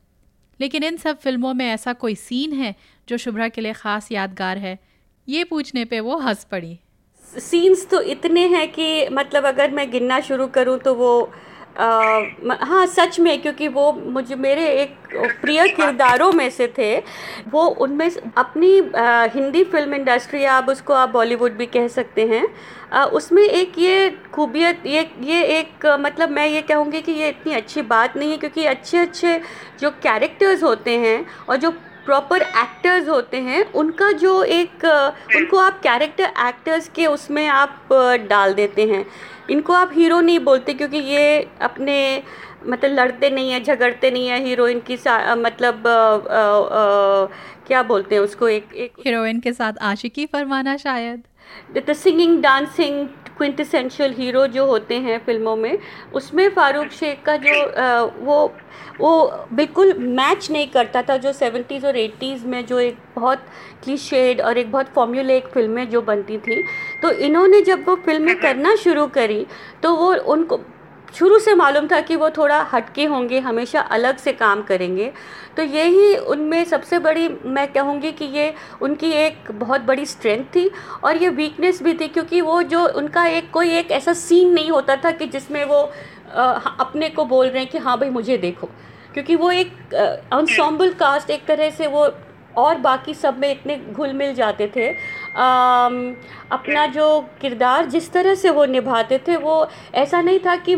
लेकिन 0.61 0.85
इन 0.85 0.96
सब 0.96 1.18
फ़िल्मों 1.18 1.52
में 1.54 1.66
ऐसा 1.66 1.92
कोई 1.94 2.14
सीन 2.16 2.52
है 2.52 2.74
जो 3.09 3.16
शुभ्रा 3.18 3.48
के 3.48 3.61
लिए 3.61 3.72
ख़ास 3.74 4.11
यादगार 4.12 4.59
है? 4.59 4.78
ये 5.29 5.45
पूछने 5.45 5.85
पे 5.85 6.01
वो 6.01 6.17
हंस 6.19 6.45
पड़ी। 6.51 6.79
सीन्स 7.35 7.87
तो 7.88 8.01
इतने 8.03 8.47
हैं 8.49 8.67
कि 8.73 9.09
मतलब 9.12 9.47
अगर 9.47 9.71
मैं 9.71 9.91
गिनना 9.91 10.21
शुरू 10.21 10.47
करूँ 10.47 10.79
तो 10.79 10.95
वो 10.95 11.31
आ, 11.79 12.21
हाँ 12.61 12.87
सच 12.87 13.19
में 13.21 13.41
क्योंकि 13.43 13.67
वो 13.69 13.93
मुझे 13.93 14.35
मेरे 14.35 14.64
एक 14.83 14.95
प्रिय 15.41 15.69
किरदारों 15.69 16.31
में 16.33 16.49
से 16.51 16.67
थे। 16.79 16.97
वो 17.51 17.64
उनमें 17.85 18.11
अपनी 18.37 18.81
आ, 18.81 19.25
हिंदी 19.35 19.62
फ़िल्म 19.64 19.95
इंडस्ट्री 19.95 20.45
आप 20.45 20.69
उसको 20.69 20.95
आप 20.95 21.11
बॉलीवुड 21.11 21.57
भी 21.57 21.67
कह 21.67 21.88
सकते 21.88 22.27
हैं 22.27 22.47
आ, 22.93 23.05
उसमें 23.05 23.43
एक 23.43 23.79
ये 23.79 24.11
खूबियत 24.35 24.87
ये 24.87 25.09
ये 25.25 25.43
एक 25.59 25.87
मतलब 26.01 26.31
मैं 26.31 26.47
ये 26.47 26.62
कहूँगी 26.62 27.03
कि 27.03 27.12
ये 27.12 27.29
इतनी 27.29 27.55
अच्छी 27.55 27.83
बात 27.85 28.17
नहीं 28.17 28.31
है 28.31 28.37
क्योंकि 28.38 28.64
अच्छे 28.67 28.99
अच्छे 28.99 29.41
जो 29.81 29.91
कैरेक्टर्स 30.03 30.62
होते 30.62 30.99
हैं 30.99 31.25
और 31.49 31.57
जो 31.57 31.73
प्रॉपर 32.09 32.42
एक्टर्स 32.42 33.09
होते 33.09 33.37
हैं 33.42 33.62
उनका 33.75 34.11
जो 34.21 34.42
एक 34.42 34.85
उनको 35.37 35.57
आप 35.59 35.81
कैरेक्टर 35.83 36.33
एक्टर्स 36.47 36.88
के 36.88 37.07
उसमें 37.07 37.47
आप 37.47 37.88
डाल 38.29 38.55
देते 38.55 38.87
हैं। 38.87 39.05
इनको 39.51 39.73
आप 39.73 39.90
हीरो 39.94 40.21
नहीं 40.21 40.38
बोलते 40.40 40.75
क्योंकि 40.75 40.99
ये 40.99 41.49
अपने 41.62 41.99
मतलब 42.66 42.94
लड़ते 42.94 43.31
नहीं 43.31 43.51
है 43.51 43.62
झगड़ते 43.62 44.11
नहीं 44.11 44.29
है 44.29 44.42
हीरोइन 44.44 44.81
की 44.81 44.97
मतलब 45.42 45.87
आ, 45.87 45.92
आ, 45.92 46.42
आ, 46.83 47.27
क्या 47.66 47.83
बोलते 47.83 48.14
हैं 48.14 48.23
उसको 48.23 48.49
एक 48.49 48.75
एक 48.75 48.92
हीरोइन 49.07 49.40
के 49.40 49.53
साथ 49.53 49.73
आशिकी 49.83 50.27
फरमाना 50.27 50.77
शायद। 50.77 51.23
The 51.77 51.93
singing 51.93 52.41
dancing 52.43 53.07
quintessential 53.39 54.13
hero 54.13 54.47
जो 54.47 54.65
होते 54.67 54.95
हैं 55.01 55.19
फ़िल्मों 55.25 55.55
में 55.57 55.79
उसमें 56.15 56.49
फारूक 56.55 56.91
शेख 56.93 57.23
का 57.25 57.37
जो 57.37 57.63
आ, 57.63 58.01
वो 58.01 58.53
वो 59.01 59.47
बिल्कुल 59.53 59.93
मैच 59.99 60.51
नहीं 60.51 60.67
करता 60.69 61.03
था 61.03 61.17
जो 61.17 61.33
सेवेंटीज़ 61.33 61.87
और 61.87 61.97
एट्टीज 61.97 62.45
में 62.45 62.65
जो 62.67 62.79
एक 62.81 62.97
बहुत 63.17 63.45
क्लीशेड 63.85 64.41
और 64.41 64.59
एक 64.59 64.71
बहुत 64.73 64.89
फॉर्मूलेक 64.95 65.47
फ़िल्में 65.49 65.89
जो 65.91 66.03
बनती 66.03 66.39
थी। 66.39 66.63
तो 67.03 67.11
इन्होंने 67.27 67.61
जब 67.61 67.85
वो 67.89 67.95
फ़िल्में 68.07 68.35
करना 68.41 68.75
शुरू 68.77 69.07
करी 69.15 69.47
तो 69.83 69.95
वो 69.97 70.13
उनको 70.33 70.61
शुरू 71.14 71.38
से 71.38 71.55
मालूम 71.55 71.87
था 71.88 72.01
कि 72.01 72.16
वो 72.16 72.29
थोड़ा 72.31 72.61
हटके 72.73 73.05
होंगे 73.05 73.38
हमेशा 73.38 73.81
अलग 73.81 74.16
से 74.16 74.33
काम 74.33 74.62
करेंगे। 74.62 75.11
तो 75.57 75.62
यही 75.62 76.16
उनमें 76.16 76.64
सबसे 76.64 76.99
बड़ी 76.99 77.29
मैं 77.29 77.66
कहूँगी 77.73 78.12
कि 78.12 78.25
ये 78.25 78.53
उनकी 78.83 79.11
एक 79.12 79.51
बहुत 79.53 79.81
बड़ी 79.81 80.07
स्ट्रेंथ 80.07 80.44
थी 80.44 80.71
और 81.05 81.16
ये 81.16 81.29
वीकनेस 81.29 81.83
भी 81.83 81.94
थी 81.94 82.09
क्योंकि 82.09 82.40
वो 82.40 82.62
जो 82.62 82.87
उनका 82.88 83.25
एक 83.27 83.51
कोई 83.51 83.71
एक 83.71 83.90
ऐसा 83.90 84.12
सीन 84.12 84.53
नहीं 84.53 84.71
होता 84.71 84.97
था 84.97 85.11
कि 85.11 85.27
जिसमें 85.27 85.64
वो 85.64 85.81
आ, 86.35 86.42
अपने 86.81 87.09
को 87.09 87.25
बोल 87.25 87.47
रहे 87.47 87.62
हैं 87.62 87.71
कि 87.71 87.79
हाँ 87.79 87.99
भाई 87.99 88.11
मुझे 88.11 88.37
देखो। 88.38 88.66
क्योंकि 89.14 89.37
वो 89.37 89.51
एक 89.51 89.94
अनसॉम्बल 90.33 90.92
कास्ट 90.94 91.31
एक 91.31 91.47
तरह 91.47 91.71
से 91.71 91.87
वो 91.87 92.07
और 92.57 92.79
बाकी 92.79 93.15
सब 93.15 93.39
में 93.39 93.51
इतने 93.51 93.77
घुल 93.93 94.13
मिल 94.13 94.35
जाते 94.35 94.71
थे। 94.77 94.89
आ, 94.91 95.87
अपना 96.51 96.87
जो 96.87 97.21
किरदार 97.41 97.87
जिस 97.87 98.13
तरह 98.13 98.35
से 98.35 98.51
वो 98.51 98.65
निभाते 98.65 99.19
थे 99.19 99.37
वो 99.37 99.69
ऐसा 99.95 100.21
नहीं 100.21 100.39
था 100.39 100.57
कि 100.57 100.75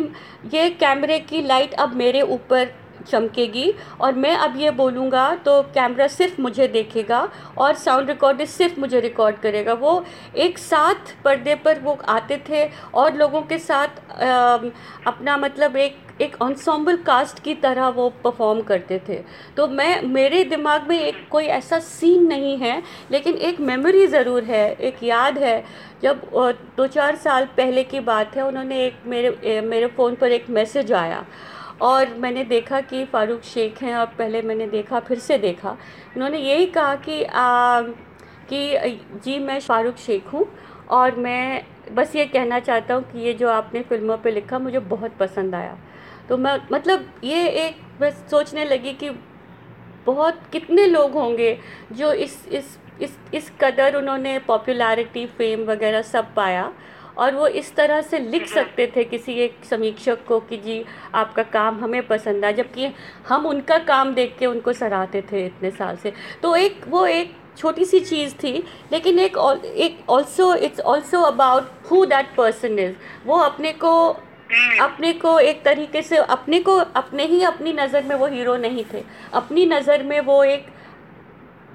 ये 0.54 0.70
कैमरे 0.70 1.18
की 1.18 1.42
लाइट 1.42 1.74
अब 1.74 1.94
मेरे 1.96 2.22
ऊपर 2.22 2.79
चमकेगी। 3.02 3.72
और 4.00 4.14
मैं 4.14 4.34
अब 4.36 4.56
ये 4.56 4.70
बोलूँगा 4.72 5.34
तो 5.36 5.60
कैमरा 5.74 6.06
सिर्फ़ 6.08 6.40
मुझे 6.40 6.68
देखेगा 6.68 7.20
और 7.58 7.74
साउंड 7.76 8.10
रिकॉर्डर 8.10 8.44
सिर्फ़ 8.48 8.80
मुझे 8.80 9.00
रिकॉर्ड 9.00 9.36
करेगा। 9.38 9.72
वो 9.74 10.04
एक 10.38 10.58
साथ 10.58 11.14
पर्दे 11.24 11.54
पर 11.56 11.80
वो 11.80 11.98
आते 12.08 12.42
थे 12.48 12.68
और 12.94 13.16
लोगों 13.16 13.42
के 13.42 13.58
साथ 13.60 13.88
आ, 14.12 14.58
अपना 15.06 15.36
मतलब 15.38 15.76
एक 15.78 15.98
एक 16.20 16.34
ensemble 16.42 16.96
कास्ट 17.04 17.38
की 17.42 17.54
तरह 17.56 17.88
वो 17.88 18.08
परफॉर्म 18.24 18.60
करते 18.62 19.00
थे। 19.08 19.14
तो 19.56 19.66
मैं 19.68 20.02
मेरे 20.04 20.42
दिमाग 20.44 20.88
में 20.88 20.98
एक 20.98 21.16
कोई 21.30 21.44
ऐसा 21.46 21.78
सीन 21.80 22.26
नहीं 22.26 22.56
है 22.58 22.82
लेकिन 23.10 23.34
एक 23.34 23.60
मेमोरी 23.62 24.06
ज़रूर 24.06 24.44
है 24.44 24.70
एक 24.72 25.02
याद 25.02 25.38
है। 25.38 25.62
जब 26.02 26.20
दो 26.76 26.86
चार 26.88 27.16
साल 27.16 27.44
पहले 27.56 27.84
की 27.84 28.00
बात 28.02 28.36
है 28.36 28.46
उन्होंने 28.46 28.84
एक 28.86 28.96
मेरे 29.06 29.60
मेरे 29.62 29.86
फ़ोन 29.88 30.14
पर 30.14 30.32
एक 30.32 30.50
मैसेज 30.50 30.92
आया। 30.94 31.24
और 31.82 32.14
मैंने 32.14 32.44
देखा 32.44 32.80
कि 32.82 33.04
फ़ारूक 33.04 33.42
शेख 33.44 33.82
हैं 33.82 33.94
और 33.96 34.06
पहले 34.18 34.42
मैंने 34.42 34.66
देखा 34.68 35.00
फिर 35.00 35.18
से 35.18 35.38
देखा। 35.38 35.70
उन्होंने 36.16 36.38
यही 36.38 36.66
कहा 36.66 36.94
कि 36.96 37.22
आ, 37.24 37.82
कि 38.50 39.00
जी 39.24 39.38
मैं 39.38 39.58
फ़ारूक 39.60 39.96
शेख 39.96 40.32
हूँ 40.32 40.46
और 40.90 41.16
मैं 41.16 41.64
बस 41.94 42.14
ये 42.16 42.26
कहना 42.26 42.58
चाहता 42.60 42.94
हूँ 42.94 43.02
कि 43.02 43.18
ये 43.18 43.32
जो 43.34 43.48
आपने 43.48 43.82
फ़िल्मों 43.82 44.16
पे 44.16 44.30
लिखा 44.30 44.58
मुझे 44.58 44.78
बहुत 44.78 45.16
पसंद 45.18 45.54
आया। 45.54 45.76
तो 46.28 46.36
मैं 46.36 46.58
मतलब 46.72 47.06
ये 47.24 47.46
एक 47.66 47.76
बस 48.00 48.24
सोचने 48.30 48.64
लगी 48.64 48.92
कि 48.94 49.10
बहुत 50.06 50.40
कितने 50.52 50.86
लोग 50.86 51.12
होंगे 51.12 51.58
जो 51.92 52.12
इस 52.14 52.46
इस 52.48 52.78
इस 53.02 53.16
इस 53.34 53.50
कदर 53.60 53.94
उन्होंने 53.96 54.38
पॉपुलैरिटी 54.38 55.26
फेम 55.28 55.64
वगैरह 55.64 56.02
सब 56.02 56.34
पाया। 56.34 56.72
और 57.20 57.34
वो 57.34 57.46
इस 57.46 57.74
तरह 57.74 58.00
से 58.02 58.18
लिख 58.18 58.46
सकते 58.48 58.86
थे 58.96 59.04
किसी 59.04 59.32
एक 59.40 59.64
समीक्षक 59.64 60.24
को 60.28 60.38
कि 60.40 60.56
जी 60.56 60.84
आपका 61.14 61.42
काम 61.52 61.80
हमें 61.80 62.06
पसंद 62.06 62.44
आया 62.44 62.52
जबकि 62.54 62.90
हम 63.28 63.46
उनका 63.46 63.78
काम 63.84 64.14
देख 64.14 64.36
के 64.38 64.46
उनको 64.46 64.72
सराहते 64.72 65.22
थे 65.22 65.44
इतने 65.46 65.70
साल 65.70 65.96
से। 65.96 66.12
तो 66.42 66.54
एक 66.56 66.84
वो 66.88 67.06
एक 67.06 67.34
छोटी 67.56 67.84
सी 67.84 68.00
चीज़ 68.00 68.34
थी 68.34 68.52
लेकिन 68.92 69.18
एक 69.18 69.36
एक 69.36 70.10
also 70.10 70.54
it's 70.56 70.80
also 70.80 71.20
about 71.22 71.70
who 71.90 72.04
that 72.06 72.34
person 72.36 72.78
is 72.78 72.94
वो 73.26 73.38
अपने 73.38 73.72
को 73.74 73.94
अपने 74.80 75.12
को 75.12 75.38
एक 75.40 75.62
तरीके 75.64 76.02
से 76.02 76.16
अपने 76.16 76.58
को 76.60 76.76
अपने 76.96 77.24
ही 77.26 77.42
अपनी 77.44 77.72
नज़र 77.72 78.04
में 78.04 78.14
वो 78.16 78.26
हीरो 78.26 78.56
नहीं 78.56 78.84
थे। 78.92 79.02
अपनी 79.32 79.66
नज़र 79.66 80.02
में 80.02 80.20
वो 80.20 80.42
एक 80.44 80.66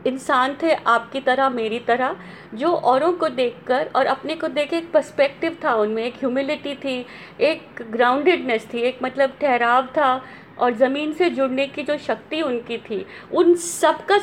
इंसान 0.06 0.56
थे 0.63 0.74
आपकी 0.74 1.20
तरह, 1.22 1.50
मेरी 1.50 1.80
तरह, 1.80 2.15
जो 2.54 2.72
औरों 2.72 3.12
को 3.13 3.30
देखकर 3.32 3.89
और 3.96 4.06
अपने 4.08 4.36
को 4.36 4.48
देख 4.50 4.74
एक 4.74 4.91
पर्सपेक्टिव 4.91 5.58
था 5.63 5.74
उनमें, 5.76 6.04
एक 6.04 6.15
ह्यूमिलिटी 6.15 6.76
थी, 6.76 7.06
एक 7.41 7.82
ग्राउंडेडनेस 7.91 8.68
थी, 8.74 8.80
एक 8.80 9.00
मतलब 9.04 9.38
ठहराव 9.41 9.86
था 9.98 10.22
और 10.58 10.74
ज़मीन 10.74 11.12
से 11.13 11.30
जुड़ने 11.30 11.65
की 11.68 11.84
जो 11.84 11.98
शक्ति 11.98 12.41
उनकी 12.41 12.78
थी। 12.80 13.06
उन 13.34 13.54
सब 13.56 14.06
का 14.06 14.18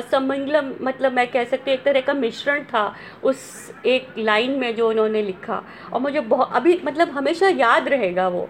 सम्मिलम 0.00 0.70
मतलब 0.80 1.12
मैं 1.12 1.26
कह 1.30 1.44
सकती 1.44 1.70
हूँ, 1.70 1.78
एक 1.78 1.84
तरह 1.84 2.00
का 2.00 2.14
मिश्रण 2.14 2.62
था 2.64 2.94
उस 3.24 3.72
एक 3.86 4.14
लाइन 4.18 4.58
में 4.58 4.74
जो 4.76 4.88
उन्होंने 4.88 5.22
लिखा। 5.22 5.62
और 5.92 6.00
मुझे 6.00 6.20
बहुत 6.22 6.52
अभी 6.52 6.80
मतलब 6.84 7.10
हमेशा 7.10 7.48
याद 7.48 7.88
रहेगा 7.88 8.28
वो। 8.28 8.48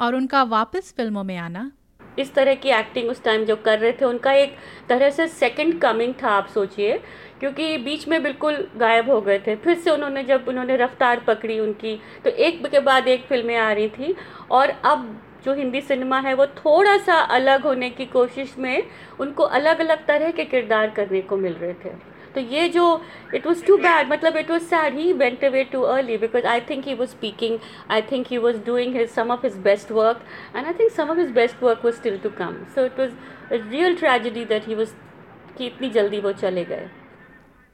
और 0.00 0.14
उनका 0.14 0.42
वापस 0.44 0.92
फ़िल्मों 0.96 1.24
में 1.24 1.36
आना। 1.38 1.70
इस 2.18 2.34
तरह 2.34 2.54
की 2.54 2.68
एक्टिंग 2.70 3.10
उस 3.10 3.22
टाइम 3.24 3.44
जो 3.44 3.56
कर 3.56 3.78
रहे 3.78 3.92
थे, 3.92 4.04
उनका 4.04 4.32
एक 4.32 4.56
तरह 4.88 5.10
से 5.10 5.26
सेकंड 5.28 5.80
कमिंग 5.80 6.14
था, 6.22 6.28
आप 6.28 6.46
सोचिए। 6.46 7.00
क्योंकि 7.40 7.76
बीच 7.78 8.08
में 8.08 8.22
बिल्कुल 8.22 8.66
गायब 8.76 9.10
हो 9.10 9.20
गए 9.20 9.38
थे। 9.38 9.56
फिर 9.56 9.74
से 9.74 9.90
उन्होंने 9.90 10.22
जब 10.24 10.44
उन्होंने 10.48 10.76
रफ्तार 10.76 11.20
पकड़ी 11.20 11.58
उनकी 11.60 12.00
तो 12.24 12.30
एक 12.30 12.66
के 12.66 12.80
बाद 12.80 13.08
एक 13.08 13.24
फ़िल्में 13.24 13.56
आ 13.56 13.72
रही 13.72 13.88
थी। 13.88 14.14
और 14.50 14.70
अब 14.84 15.22
जो 15.44 15.54
हिंदी 15.54 15.80
सिनेमा 15.80 16.18
है, 16.20 16.34
वो 16.34 16.46
थोड़ा 16.46 16.96
सा 16.98 17.14
अलग 17.14 17.62
होने 17.62 17.90
की 17.90 18.06
कोशिश 18.06 18.54
में 18.58 18.82
उनको 19.20 19.42
अलग 19.42 19.80
अलग 19.80 20.06
तरह 20.06 20.30
के 20.30 20.44
किरदार 20.44 20.90
करने 20.90 21.20
को 21.20 21.36
मिल 21.36 21.52
रहे 21.52 21.72
थे। 21.74 22.15
तो 22.36 22.40
ये 22.42 22.68
जो 22.68 22.84
इट 23.34 23.46
वॉज़ 23.46 23.64
टू 23.64 23.76
बैड 23.78 24.08
मतलब 24.08 24.36
it 24.36 24.50
was 24.50 24.62
sad 24.62 24.96
he 24.98 25.12
went 25.12 25.44
away 25.44 25.62
too 25.64 25.80
early 25.82 26.16
because 26.18 26.46
I 26.46 26.60
think 26.60 26.86
he 26.88 26.94
was 26.94 27.10
speaking 27.10 27.58
I 27.90 28.02
think 28.02 28.26
he 28.30 28.38
was 28.38 28.58
doing 28.64 28.96
his 28.96 29.08
some 29.10 29.30
of 29.30 29.46
his 29.46 29.56
best 29.64 29.92
work 29.92 30.20
and 30.56 30.66
I 30.66 30.72
think 30.72 30.90
some 30.92 31.10
of 31.10 31.18
his 31.18 31.30
best 31.30 31.62
work 31.62 31.84
was 31.84 31.96
still 31.96 32.18
to 32.18 32.30
come 32.38 32.62
so 32.74 32.84
it 32.84 33.00
was 33.00 33.12
real 33.52 33.96
tragedy 33.96 34.44
that 34.44 34.68
he 34.68 34.74
was 34.74 34.94
कि 35.58 35.66
इतनी 35.66 35.90
जल्दी 35.90 36.20
वो 36.20 36.32
चले 36.34 36.64
गए। 36.64 36.88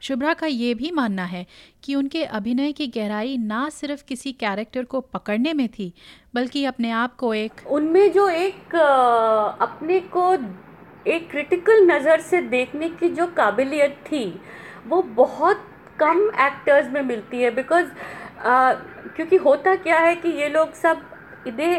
शुभ्रा 0.02 0.34
का 0.34 0.46
ये 0.46 0.74
भी 0.74 0.90
मानना 0.90 1.24
है 1.24 1.46
कि 1.84 1.94
उनके 1.94 2.24
अभिनय 2.36 2.72
की 2.72 2.86
गहराई 2.86 3.36
ना 3.38 3.68
सिर्फ़ 3.68 4.04
किसी 4.08 4.32
कैरेक्टर 4.32 4.84
को 4.84 5.00
पकड़ने 5.00 5.52
में 5.52 5.68
थी 5.68 5.92
बल्कि 6.34 6.64
अपने 6.64 6.90
आप 6.90 7.14
को 7.16 7.34
एक 7.34 7.66
उनमें 7.70 8.12
जो 8.12 8.28
एक 8.28 8.74
अपने 8.74 10.00
को 10.00 10.36
एक 11.06 11.30
क्रिटिकल 11.30 11.84
नज़र 11.86 12.20
से 12.20 12.40
देखने 12.48 12.88
की 12.90 13.08
जो 13.10 13.26
काबिलियत 13.36 13.96
थी 14.06 14.24
वो 14.88 15.02
बहुत 15.16 15.64
कम 15.98 16.20
एक्टर्स 16.40 16.90
में 16.92 17.02
मिलती 17.02 17.42
है 17.42 17.50
बिकॉज़ 17.50 17.86
क्योंकि 19.16 19.36
होता 19.38 19.74
क्या 19.74 19.98
है 19.98 20.14
कि 20.16 20.28
ये 20.30 20.48
लोग 20.48 20.72
सब 20.74 21.02
इधे 21.46 21.74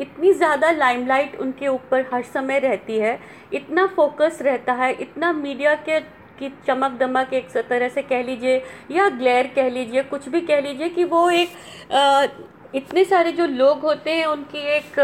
इतनी 0.00 0.32
ज़्यादा 0.32 0.70
लाइमलाइट 0.70 1.36
उनके 1.36 1.68
ऊपर 1.68 2.06
हर 2.12 2.22
समय 2.24 2.58
रहती 2.58 2.98
है 2.98 3.18
इतना 3.52 3.86
फोकस 3.86 4.38
रहता 4.42 4.72
है 4.74 4.92
इतना 5.00 5.32
मीडिया 5.32 5.74
के 5.88 6.00
की 6.38 6.48
चमक 6.66 6.98
दमक 7.00 7.32
एक 7.32 7.50
तरह 7.68 7.88
से 7.88 8.02
कह 8.02 8.22
लीजिए 8.22 8.62
या 8.90 9.08
ग्लेयर 9.08 9.46
कह 9.56 9.68
लीजिए 9.70 10.02
कुछ 10.04 10.28
भी 10.28 10.40
कह 10.40 10.60
लीजिए 10.60 10.88
कि 10.88 11.04
वो 11.04 11.28
एक 11.30 11.92
आ, 11.92 12.26
इतने 12.74 13.04
सारे 13.04 13.32
जो 13.32 13.46
लोग 13.46 13.80
होते 13.80 14.10
हैं 14.10 14.26
उनकी 14.26 14.58
एक 14.76 14.98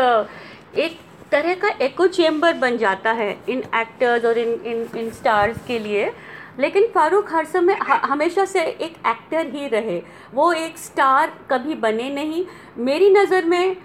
एक 0.78 0.98
तरह 1.32 1.54
का 1.54 1.68
एको 1.84 2.06
चेम्बर 2.08 2.52
बन 2.58 2.76
जाता 2.78 3.12
है 3.12 3.30
इन 3.48 3.62
एक्टर्स 3.76 4.24
और 4.24 4.38
इन 4.38 4.52
इन 4.66 4.86
इन 4.98 5.10
स्टार्स 5.10 5.56
के 5.66 5.78
लिए। 5.78 6.10
लेकिन 6.58 6.86
फारूक 6.94 7.32
हर 7.32 7.44
समय 7.46 7.78
हमेशा 7.82 8.44
से 8.44 8.62
एक 8.62 8.94
एक्टर 9.06 9.46
ही 9.48 9.68
रहे। 9.68 10.00
वो 10.34 10.52
एक 10.52 10.78
स्टार 10.78 11.32
कभी 11.50 11.74
बने 11.76 12.08
नहीं। 12.10 12.44
मेरी 12.78 13.10
नज़र 13.10 13.44
में 13.44 13.76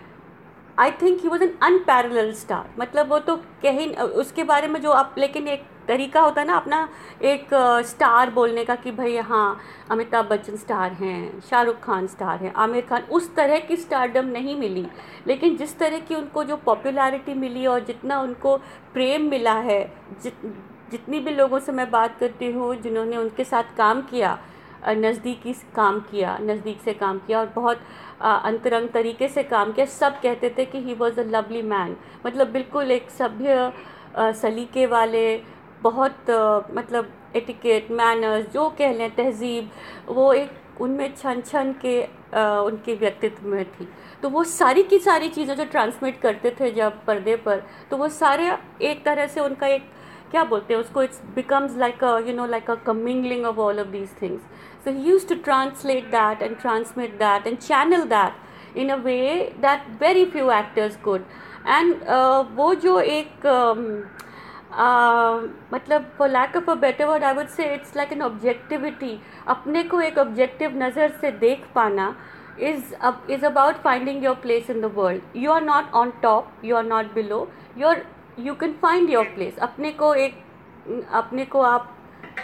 I 0.80 0.92
think 1.02 1.22
he 1.24 1.30
was 1.30 1.44
an 1.44 1.54
unparallel 1.64 2.32
star 2.34 2.74
मतलब 2.80 3.10
वो 3.10 3.20
तो 3.20 3.36
कहीं 3.64 3.90
उसके 3.96 4.44
बारे 4.44 4.68
में 4.68 4.82
जो 4.82 4.92
आप, 4.92 5.16
लेकिन 5.18 5.48
एक 5.48 5.64
तरीका 5.88 6.22
होता 6.22 6.42
है 6.42 6.48
ना 6.48 6.56
अपना 6.56 6.88
एक 7.24 7.50
स्टार 7.88 8.30
बोलने 8.32 8.64
का 8.66 8.76
कि 8.76 8.92
भाई 8.92 9.18
हाँ 9.20 9.60
अमिताभ 9.92 10.26
बच्चन 10.26 10.56
स्टार 10.58 10.92
हैं, 10.94 11.42
शाहरुख 11.42 11.80
खान 11.84 12.08
स्टार 12.08 12.40
हैं, 12.40 12.54
आमिर 12.56 12.86
खान, 12.86 13.02
उस 13.12 13.34
तरह 13.36 13.60
की 13.60 13.78
स्टारडम 13.78 14.26
नहीं 14.28 14.56
मिली। 14.58 14.86
लेकिन 15.28 15.58
जिस 15.58 15.78
तरह 15.80 16.00
की 16.00 16.16
उनको 16.16 16.44
जो 16.44 16.56
पॉपुलैरिटी 16.66 17.34
मिली 17.36 17.66
और 17.68 17.84
जितना 17.86 18.20
उनको 18.22 18.58
प्रेम 18.94 19.30
मिला 19.30 19.54
है, 19.60 19.84
जित, 20.24 20.34
जितनी 20.92 21.20
भी 21.20 21.32
लोगों 21.32 21.60
से 21.60 21.72
मैं 21.72 21.90
बात 21.92 22.18
करती 22.20 22.52
हूँ, 22.52 22.76
जिन्होंने 22.78 23.18
उनके 23.18 23.44
साथ 23.44 23.76
काम 23.78 24.02
किया 24.04 24.38
नज़दीकी 24.88 25.54
काम 25.76 26.00
किया, 26.02 26.38
नज़दीक 26.42 26.80
से 26.82 26.94
काम 26.94 27.20
किया 27.20 27.40
और 27.40 27.52
बहुत 27.56 27.82
अंतरंग 28.22 28.90
तरीके 28.90 29.28
से 29.28 29.44
काम 29.44 29.72
किया, 29.72 29.86
सब 29.86 30.20
कहते 30.22 30.54
थे 30.58 30.66
कि 30.66 30.78
he 30.80 30.94
was 30.94 31.20
a 31.20 31.24
lovely 31.26 31.62
man 31.64 31.96
मतलब 32.26 32.52
बिल्कुल 32.52 32.92
एक 32.92 33.10
सभ्य 33.12 33.72
सलीके 34.34 34.86
वाले 34.86 35.24
बहुत 35.84 36.30
मतलब 36.76 37.12
एटिकेट 37.36 37.92
मैनर्स 37.92 38.52
जो 38.54 38.68
कह 38.80 38.94
लें 38.94 39.10
तहजीब 39.16 39.70
वो 40.10 40.32
एक 40.34 40.82
उनमें 40.82 41.14
छन 41.16 41.42
छन 41.42 41.74
के 41.82 42.02
आ, 42.04 42.60
उनके 42.60 42.94
व्यक्तित्व 42.96 43.48
में 43.48 43.64
थी। 43.66 43.88
तो 44.22 44.30
वो 44.30 44.44
सारी 44.44 44.84
की 44.84 45.00
सारी 45.00 45.30
चीज़ें 45.30 45.56
जो 45.56 45.66
ट्रांसमिट 45.66 46.20
करते 46.22 46.56
थे 46.60 46.72
जब 46.72 47.04
पर्दे 47.06 47.36
पर 47.46 47.64
तो 47.92 47.98
वो 47.98 48.08
सारे 48.10 48.52
एक 48.90 49.04
तरह 49.06 49.28
से 49.28 49.42
उनका 49.42 49.68
एक 49.68 49.90
क्या 50.32 50.44
बोलते 50.44 50.74
हैं 50.74 50.80
उसको 50.82 51.04
it's 51.04 51.22
becomes 51.36 51.76
like 51.78 52.04
a 52.04 52.18
you 52.28 52.36
know 52.36 52.46
like 52.46 52.70
a 52.72 52.76
commingling 52.86 53.46
of 53.46 53.60
all 53.60 53.80
of 53.80 53.88
these 53.88 54.10
things 54.22 54.42
so 54.86 54.92
he 54.92 55.10
used 55.10 55.28
to 55.28 55.36
translate 55.44 56.06
that 56.12 56.42
and 56.42 56.58
transmit 56.62 57.14
that 57.20 57.48
and 57.48 57.58
channel 57.58 58.04
that 58.10 58.78
in 58.78 58.90
a 58.90 58.96
way 59.04 59.20
that 59.62 59.88
very 60.02 60.26
few 60.26 60.52
actors 60.52 60.98
good 61.04 61.26
and 61.68 61.96
वो 62.56 62.74
जो 62.76 63.00
एक 63.00 63.48
मतलब 65.74 66.12
for 66.18 66.30
lack 66.30 66.56
of 66.58 66.70
a 66.72 66.76
better 66.76 67.06
word 67.06 67.24
I 67.24 67.34
would 67.34 67.48
say 67.48 67.74
it's 67.74 67.96
like 67.96 68.12
an 68.14 68.22
objectivity 68.22 69.20
अपने 69.48 69.84
को 69.84 70.02
एक 70.02 70.18
objective 70.18 70.78
नज़र 70.84 71.12
से 71.22 71.32
देख 71.40 71.68
पाना 71.76 72.16
is 72.60 72.94
is 73.32 73.46
about 73.46 73.76
finding 73.84 74.24
your 74.24 74.36
place 74.42 74.70
in 74.70 74.82
the 74.82 74.92
world 74.96 75.38
you 75.38 75.52
are 75.52 75.64
not 75.64 75.94
on 75.94 76.14
top 76.22 76.52
you 76.66 76.76
are 76.76 76.84
not 76.86 77.14
below 77.14 77.24
below. 77.24 77.48
You're 77.78 78.02
you 78.38 78.56
can 78.56 78.74
find 78.82 79.10
your 79.10 79.26
place. 79.36 79.58
अपने 79.60 79.92
को 79.92 80.14
एक 80.16 80.36
अपने 81.14 81.46
को 81.46 81.62
आप 81.62 81.90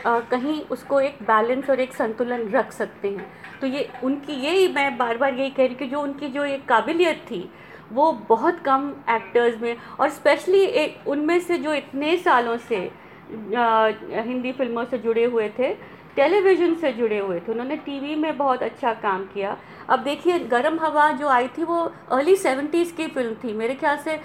आ, 0.05 0.19
कहीं 0.19 0.61
उसको 0.71 0.99
एक 0.99 1.17
बैलेंस 1.23 1.69
और 1.69 1.79
एक 1.79 1.93
संतुलन 1.93 2.47
रख 2.49 2.71
सकते 2.71 3.07
हैं। 3.07 3.25
तो 3.61 3.67
ये 3.67 3.89
उनकी 4.03 4.33
यही 4.33 4.67
मैं 4.73 4.97
बार 4.97 5.17
बार 5.17 5.33
यही 5.33 5.49
कह 5.49 5.65
रही 5.65 5.75
कि 5.75 5.85
जो 5.85 6.01
उनकी 6.01 6.27
जो 6.27 6.43
एक 6.45 6.67
काबिलियत 6.67 7.25
थी 7.31 7.49
वो 7.93 8.11
बहुत 8.29 8.59
कम 8.65 8.89
एक्टर्स 9.09 9.61
में 9.61 9.75
और 9.99 10.09
स्पेशली 10.11 10.61
एक 10.81 11.07
उनमें 11.07 11.39
से 11.39 11.57
जो 11.57 11.73
इतने 11.73 12.17
सालों 12.17 12.57
से 12.69 12.85
आ, 13.55 13.87
हिंदी 14.23 14.51
फ़िल्मों 14.51 14.85
से 14.85 14.97
जुड़े 14.97 15.23
हुए 15.25 15.49
थे 15.59 15.73
टेलीविज़न 16.15 16.73
से 16.75 16.91
जुड़े 16.93 17.17
हुए 17.19 17.39
थे 17.39 17.51
उन्होंने 17.51 17.75
टीवी 17.77 18.15
में 18.15 18.37
बहुत 18.37 18.63
अच्छा 18.63 18.93
काम 19.01 19.23
किया। 19.33 19.55
अब 19.89 19.99
देखिए 20.03 20.39
गर्म 20.47 20.79
हवा 20.79 21.09
जो 21.19 21.27
आई 21.29 21.47
थी 21.57 21.63
वो 21.63 21.77
अर्ली 22.11 22.35
सेवेंटीज़ 22.37 22.93
की 22.93 23.07
फ़िल्म 23.07 23.35
थी 23.43 23.53
मेरे 23.53 23.75
ख्याल 23.75 23.97
से 23.97 24.19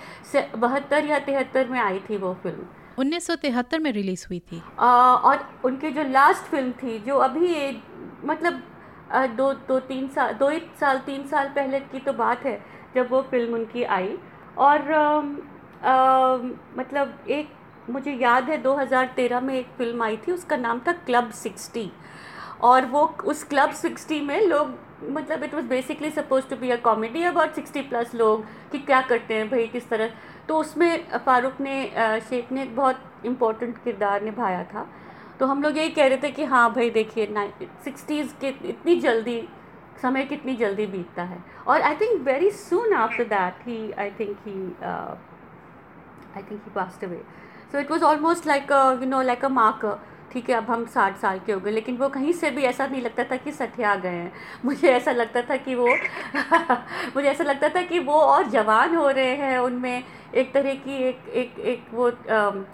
बहत्तर 0.57 1.05
या 1.07 1.18
तिहत्तर 1.20 1.68
में 1.68 1.79
आई 1.81 1.98
थी 2.09 2.16
वो 2.16 2.33
फ़िल्म 2.42 2.66
उन्नीस 2.98 3.27
सौ 3.27 3.35
तिहत्तर 3.37 3.79
में 3.81 3.90
रिलीज़ 3.92 4.27
हुई 4.29 4.38
थी। 4.42 4.62
आ, 4.79 4.87
और 4.87 5.48
उनकी 5.64 5.90
जो 5.90 6.03
लास्ट 6.11 6.50
फ़िल्म 6.50 6.72
थी 6.83 6.98
जो 6.98 7.16
अभी 7.18 7.48
मतलब 8.24 8.62
दो 9.37 9.53
दो 9.68 9.79
तीन 9.88 10.09
साल 10.09 10.33
दो 10.35 10.50
एक 10.50 10.70
साल 10.81 10.98
तीन 11.07 11.27
साल 11.27 11.48
पहले 11.57 11.81
की 11.83 11.98
तो 11.98 12.12
बात 12.14 12.44
है 12.44 12.61
जब 12.95 13.11
वो 13.11 13.23
फ़िल्म 13.23 13.55
उनकी 13.55 13.83
आई 13.83 14.17
और 14.59 14.93
आ, 14.93 16.37
मतलब 16.77 17.19
एक 17.29 17.49
मुझे 17.91 18.13
याद 18.13 18.49
है 18.51 18.63
2013 18.63 19.43
में 19.43 19.55
एक 19.55 19.67
फ़िल्म 19.79 20.03
आई 20.03 20.17
थी 20.17 20.33
उसका 20.33 20.57
नाम 20.57 20.81
था 20.87 20.93
क्लब 21.07 21.33
60 21.33 21.87
और 22.63 22.87
वो 22.87 23.03
उस 23.25 23.43
क्लब 23.45 23.73
60 23.75 24.21
में 24.23 24.41
लोग 24.47 24.79
मतलब 25.11 25.43
it 25.43 25.55
was 25.55 25.65
basically 25.65 26.11
suppose 26.11 26.49
to 26.51 26.57
be 26.57 26.71
a 26.71 26.77
comedy 26.77 27.23
about 27.23 27.55
60 27.55 27.83
plus 27.89 28.15
लोग 28.15 28.45
कि 28.73 28.79
क्या 28.79 29.01
करते 29.01 29.35
हैं 29.35 29.49
भाई 29.51 29.67
किस 29.67 29.89
तरह। 29.89 30.11
तो 30.49 30.59
उसमें 30.59 31.05
फ़ारूक 31.17 31.61
ने 31.61 32.21
शेख 32.29 32.53
ने 32.53 32.63
एक 32.63 32.75
बहुत 32.77 33.01
इम्पोर्टेंट 33.27 33.77
किरदार 33.85 34.23
निभाया 34.23 34.63
था। 34.65 34.87
तो 35.41 35.47
हम 35.47 35.63
लोग 35.63 35.79
यही 35.79 35.91
कह 35.91 36.07
रहे 36.07 36.19
थे 36.23 36.31
कि 36.31 36.45
हाँ 36.45 36.73
भाई 36.75 36.91
देखिए 36.91 37.27
सिक्सटीज़ 37.85 38.35
के 38.41 38.49
इतनी 38.69 38.97
जल्दी 39.01 39.37
समय 40.03 40.25
कितनी 40.25 40.55
जल्दी 40.57 40.87
बीतता 40.87 41.23
है। 41.23 41.39
और 41.67 41.83
I 41.83 41.95
think 41.97 42.21
very 42.23 42.51
soon 42.51 42.93
after 42.93 43.25
that 43.25 43.67
he 43.69 43.93
I 43.93 44.11
think 44.11 44.37
he 44.47 44.61
I 46.37 46.43
think 46.43 46.61
he 46.65 46.71
passed 46.75 47.05
away 47.05 47.23
so 47.73 47.79
it 47.79 47.91
was 47.91 48.05
almost 48.05 48.47
like 48.47 48.73
you 49.03 49.09
know 49.09 49.23
like 49.23 49.45
a 49.45 49.49
marker 49.49 50.01
ठीक 50.33 50.49
है 50.51 50.57
अब 50.57 50.71
हम 50.71 50.85
साठ 50.87 51.17
साल 51.17 51.39
के 51.47 51.53
हो 51.53 51.61
गए 51.61 51.71
लेकिन 51.71 51.97
वो 51.97 52.09
कहीं 52.09 52.33
से 52.33 52.51
भी 52.51 52.63
ऐसा 52.63 52.87
नहीं 52.87 53.03
लगता 53.03 53.25
था 53.25 53.37
कि 53.37 53.53
सठिया 53.53 53.95
गए 53.95 54.09
हैं। 54.09 54.33
मुझे 54.65 54.89
ऐसा 54.89 55.13
लगता 55.13 55.43
था 55.43 55.57
कि 55.57 55.75
वो 55.75 55.87
मुझे 57.17 57.29
ऐसा 57.29 57.45
लगता 57.45 57.69
था 57.69 57.83
कि 57.83 57.99
वो 57.99 58.13
और 58.13 58.49
जवान 58.49 58.97
हो 58.97 59.09
रहे 59.11 59.35
हैं 59.37 59.59
उनमें। 59.59 60.05
एक 60.35 60.53
तरह 60.55 60.75
की 60.75 60.97
एक 61.09 61.29
एक 61.29 61.59
एक 61.59 61.87
वो 61.95 62.11
um, 62.11 62.65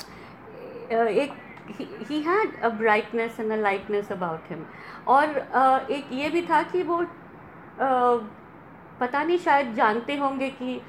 एक 1.70 2.06
he 2.10 2.20
had 2.20 2.60
a 2.60 2.68
brightness 2.68 3.40
and 3.40 3.52
a 3.52 3.56
lightness 3.56 4.12
about 4.12 4.50
him 4.50 4.64
और 5.06 5.26
uh, 5.56 5.90
एक 5.90 6.08
ये 6.12 6.28
भी 6.30 6.42
था 6.42 6.62
कि 6.62 6.82
वो 6.82 7.02
uh, 7.02 8.24
पता 9.00 9.22
नहीं 9.22 9.38
शायद 9.38 9.74
जानते 9.74 10.16
होंगे 10.16 10.50
कि 10.50 10.80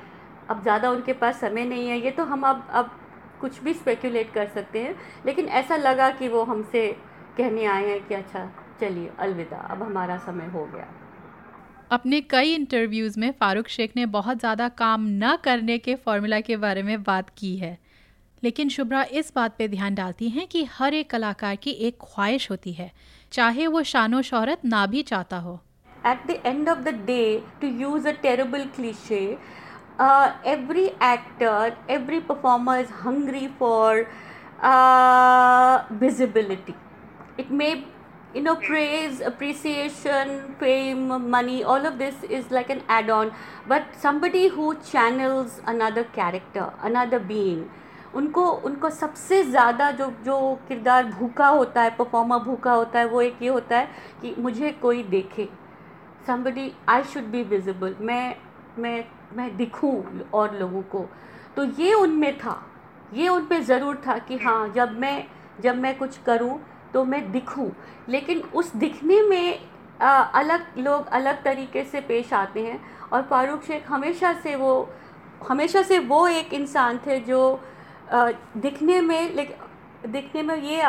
अब 0.50 0.62
ज़्यादा 0.62 0.89
उनके 0.91 1.13
पास 1.13 1.39
समय 1.39 1.65
नहीं 1.65 1.88
है। 1.88 2.00
ये 2.00 2.12
तो 2.12 2.24
हम 2.24 2.41
अब 2.41 2.67
अब 2.72 3.00
कुछ 3.41 3.63
भी 3.63 3.74
स्पेकुलेट 3.74 4.34
कर 4.34 4.48
सकते 4.48 4.80
हैं। 4.80 4.96
लेकिन 5.26 5.46
ऐसा 5.46 5.76
लगा 5.76 6.10
कि 6.10 6.28
वो 6.28 6.44
हमसे 6.44 6.88
कहने 7.38 7.65
आए 7.65 7.88
हैं 7.88 8.08
कि 8.08 8.13
अच्छा 8.13 8.52
चलिए 8.82 9.12
अलविदा 9.20 9.58
अब 9.58 9.84
हमारा 9.84 10.17
समय 10.17 10.46
हो 10.46 10.65
गया। 10.65 10.88
अपने 11.91 12.22
कई 12.22 12.54
इंटरव्यूज़ 12.56 13.20
में 13.20 13.32
फ़ारूक 13.32 13.67
शेख 13.67 13.96
ने 13.96 14.06
बहुत 14.06 14.39
ज़्यादा 14.39 14.70
काम 14.70 15.08
न 15.08 15.38
करने 15.44 15.78
के 15.78 15.96
फॉर्मूला 15.96 16.39
के 16.39 16.58
बारे 16.58 16.84
में 16.84 17.04
बात 17.04 17.30
की 17.30 17.56
है। 17.58 17.78
लेकिन 18.43 18.69
शुभ्रा 18.69 19.04
इस 19.13 19.32
बात 19.36 19.56
पे 19.58 19.67
ध्यान 19.67 19.95
डालती 19.95 20.30
हैं 20.30 20.47
कि 20.47 20.63
हर 20.73 20.93
एक 20.93 21.10
कलाकार 21.10 21.56
की 21.56 21.71
एक 21.88 21.97
ख्वाहिश 22.04 22.49
होती 22.51 22.71
है, 22.73 22.91
चाहे 23.32 23.67
वो 23.67 23.84
शानो 23.84 24.21
शहरत 24.21 24.65
ना 24.65 24.86
भी 24.86 25.01
चाहता 25.04 25.38
हो। 25.39 25.60
At 26.08 26.25
the 26.27 26.41
end 26.45 26.69
of 26.69 26.80
the 26.80 26.93
day 27.06 27.43
to 27.62 27.67
use 27.82 28.08
a 28.08 28.12
terrible 28.21 28.65
cliche 28.75 29.19
every 30.51 30.86
actor 30.86 31.77
every 31.91 32.19
performer 32.30 32.80
is 32.80 32.91
hungry 33.04 33.47
for 33.60 34.06
visibility 35.99 36.73
it 37.39 37.51
may 37.51 37.69
you 38.36 38.41
know 38.43 38.54
praise 38.56 39.21
appreciation 39.21 40.38
fame 40.60 41.13
money 41.30 41.62
all 41.63 41.86
of 41.88 41.93
this 41.95 42.23
is 42.23 42.54
like 42.54 42.71
an 42.71 42.82
add 42.97 43.10
on 43.12 43.32
but 43.69 43.93
somebody 44.04 44.47
who 44.47 44.73
channels 44.84 45.60
another 45.67 46.04
character 46.15 46.71
another 46.84 47.19
being 47.25 47.63
उनको 48.15 48.45
उनको 48.62 48.89
सबसे 48.89 49.43
ज़्यादा 49.43 49.91
जो 49.91 50.12
जो 50.26 50.38
किरदार 50.67 51.06
भूखा 51.10 51.47
होता 51.47 51.82
है 51.82 51.89
परफॉर्मर 51.97 52.39
भूखा 52.39 52.74
होता 52.74 53.00
है 53.00 53.06
वो 53.06 53.21
एक 53.21 53.41
ये 53.41 53.50
होता 53.50 53.78
है 53.78 53.88
कि 54.21 54.36
मुझे 54.39 54.71
कोई 54.71 55.04
देखे। 55.04 55.47
Somebody 56.28 56.69
I 56.89 57.04
should 57.04 57.24
be 57.24 57.43
visible 57.43 57.95
मैं 58.02 58.36
मैं 58.80 59.04
मैं 59.36 59.56
दिखूँ 59.58 60.28
और 60.34 60.58
लोगों 60.60 60.82
को। 60.91 61.06
तो 61.56 61.63
ये 61.80 61.93
उनमें 61.93 62.38
था। 62.38 62.62
ये 63.13 63.28
उन 63.30 63.45
पर 63.45 63.62
ज़रूर 63.63 64.02
था 64.08 64.17
कि 64.17 64.38
हाँ 64.38 64.67
जब 64.76 64.97
मैं 65.00 65.26
जब 65.62 65.78
मैं 65.78 65.97
कुछ 65.97 66.17
करूँ 66.17 66.60
तो 66.93 67.04
मैं 67.06 67.32
दिखूं। 67.32 67.69
लेकिन 68.10 68.41
उस 68.56 68.76
दिखने 68.76 69.21
में 69.21 69.60
आ, 70.02 70.10
अलग 70.10 70.78
लोग 70.78 71.08
अलग 71.10 71.43
तरीके 71.43 71.84
से 71.84 72.02
पेश 72.02 72.34
आते 72.34 72.63
हैं 72.63 72.80
और 73.13 73.21
फारूक 73.21 73.63
शेख 73.63 73.89
हमेशा 73.89 74.34
से 74.34 74.56
वो 74.56 74.89
हमेशा 75.50 75.82
से 75.82 76.00
वो 76.00 76.28
एक 76.28 76.54
इंसान 76.54 76.97
थे 77.08 77.19
जो 77.19 77.41
दिखने 78.13 79.02
में 79.02 79.34
लेकिन 79.36 80.12
दिखने 80.12 80.41
में 80.43 80.56
ये 80.58 80.82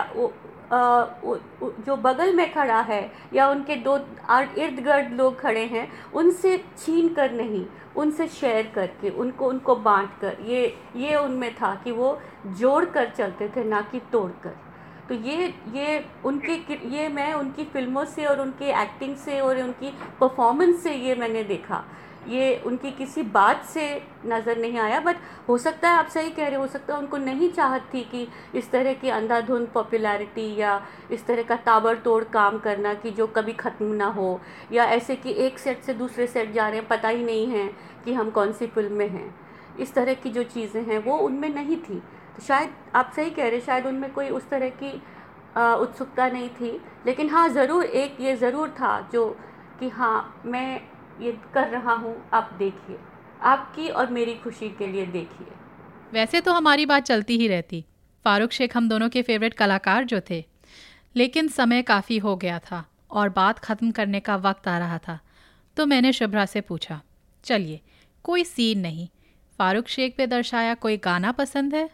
जो 0.73 1.97
बगल 1.99 2.35
में 2.35 2.53
खड़ा 2.53 2.81
है, 2.81 3.11
या 3.35 3.49
उनके 3.49 3.77
दो 3.79 3.97
इर्द 3.97 4.79
गिर्द 4.85 5.13
लोग 5.13 5.39
खड़े 5.41 5.65
हैं, 5.67 5.89
उनसे 6.15 6.57
छीन 6.79 7.09
कर 7.15 7.33
नहीं, 7.33 7.65
उनसे 7.97 8.27
शेयर 8.31 8.71
करके, 8.75 9.11
उनको 9.11 9.49
उनको 9.49 9.75
बांट 9.79 10.19
कर, 10.21 10.37
ये 10.43 10.77
ये 10.97 11.17
उनमें 11.17 11.55
था 11.57 11.75
कि 11.85 11.91
वो 11.93 12.19
जोड़ 12.59 12.85
कर 12.87 13.09
चलते 13.09 13.49
थे, 13.57 13.65
ना 13.65 13.81
कि 13.83 14.01
तोड़ 14.13 14.31
कर। 14.43 14.57
तो 15.09 15.15
ये 15.17 15.53
ये 15.75 16.05
उनके 16.25 16.55
ये 16.89 17.09
मैं 17.11 17.33
उनकी 17.35 17.65
फ़िल्मों 17.65 18.05
से 18.07 18.25
और 18.27 18.41
उनकी 18.41 18.71
एक्टिंग 18.83 19.17
से 19.17 19.41
और 19.41 19.63
उनकी 19.63 19.93
परफॉर्मेंस 20.21 20.83
से 20.83 20.95
ये 20.97 21.15
मैंने 21.15 21.43
देखा। 21.45 21.85
ये 22.29 22.57
उनकी 22.67 22.91
किसी 22.91 23.23
बात 23.33 23.65
से 23.65 23.85
नज़र 24.27 24.59
नहीं 24.59 24.79
आया 24.79 25.01
बट 25.01 25.17
हो 25.49 25.57
सकता 25.59 25.89
है 25.89 25.97
आप 25.97 26.09
सही 26.09 26.31
कह 26.31 26.49
रहे 26.49 26.57
हो 26.57 26.67
सकता 26.67 26.95
है 26.95 26.99
उनको 27.01 27.17
नहीं 27.17 27.51
चाहत 27.53 27.89
थी 27.95 28.01
कि 28.11 28.27
इस 28.55 28.71
तरह 28.71 28.95
की 28.95 29.09
अंधाधुंध 29.11 29.69
पॉपुलैरिटी 29.69 30.55
या 30.57 30.81
इस 31.11 31.27
तरह 31.27 31.43
का 31.43 31.57
ताबड़तोड़ 31.67 32.23
काम 32.25 32.59
करना 32.59 32.95
कि 32.95 33.11
जो 33.11 33.27
कभी 33.29 33.53
ख़त्म 33.55 33.93
ना 33.95 34.07
हो, 34.09 34.41
या 34.73 34.85
ऐसे 34.87 35.17
कि 35.17 35.33
एक 35.47 35.59
सेट 35.59 35.83
से 35.83 35.95
दूसरे 35.95 36.27
सेट 36.27 36.53
जा 36.53 36.69
रहे 36.69 36.79
हैं, 36.79 36.89
पता 36.89 37.09
ही 37.09 37.25
नहीं 37.25 37.47
है 37.47 37.69
कि 38.05 38.13
हम 38.13 38.31
कौन 38.31 38.53
सी 38.53 38.67
फ़िल्म 38.67 38.93
में 38.93 39.09
हैं। 39.09 39.35
इस 39.81 39.95
तरह 39.95 40.15
की 40.15 40.31
जो 40.31 40.43
चीज़ें 40.45 40.83
हैं, 40.83 40.99
वो 40.99 41.17
उनमें 41.19 41.49
नहीं 41.49 41.77
थी। 41.79 42.03
तो 42.37 42.43
शायद 42.43 42.71
आप 42.95 43.13
सही 43.17 43.31
कह 43.31 43.49
रहे 43.49 43.61
शायद 43.61 43.87
उनमें 43.87 44.13
कोई 44.13 44.29
उस 44.31 44.49
तरह 44.51 44.69
की 44.83 44.93
उत्सुकता 45.57 46.29
नहीं 46.29 46.49
थी। 46.51 46.79
लेकिन 47.07 47.29
हाँ 47.31 47.49
ज़रूर 47.51 47.85
एक 47.85 48.21
ये 48.21 48.37
ज़रूर 48.37 48.69
था 48.71 49.01
जो 49.13 49.29
कि 49.81 49.89
हाँ 49.89 50.43
मैं 50.47 50.81
ये 51.21 51.41
कर 51.55 51.69
रहा 51.69 51.93
हूँ 51.93 52.31
आप 52.33 52.51
देखिए। 52.59 52.99
आपकी 53.43 53.89
और 53.89 54.11
मेरी 54.11 54.35
खुशी 54.35 54.69
के 54.69 54.87
लिए 54.87 55.07
देखिए। 55.07 55.47
वैसे 56.13 56.41
तो 56.41 56.53
हमारी 56.53 56.87
बात 56.87 57.03
चलती 57.03 57.37
ही 57.37 57.49
रहती। 57.49 57.85
फारूक 58.25 58.51
शेख 58.51 58.77
हम 58.77 58.89
दोनों 58.89 59.09
के 59.09 59.23
फेवरेट 59.23 59.55
कलाकार 59.55 60.05
जो 60.05 60.21
थे। 60.31 60.45
लेकिन 61.17 61.49
समय 61.49 61.83
काफ़ी 61.83 62.19
हो 62.19 62.37
गया 62.37 62.59
था 62.59 62.89
और 63.11 63.29
बात 63.29 63.59
ख़त्म 63.59 63.91
करने 63.91 64.21
का 64.21 64.37
वक्त 64.37 64.69
आ 64.69 64.79
रहा 64.79 64.99
था। 64.99 65.21
तो 65.77 65.87
मैंने 65.87 66.13
शुभ्रा 66.13 66.47
से 66.47 66.61
पूछा 66.61 67.03
चलिए 67.45 67.81
कोई 68.23 68.45
सीन 68.45 68.79
नहीं। 68.79 69.09
फारूक 69.59 69.89
शेख 69.89 70.15
पे 70.17 70.27
दर्शाया 70.27 70.75
कोई 70.75 70.97
गाना 70.97 71.33
पसंद 71.33 71.75
है? 71.75 71.91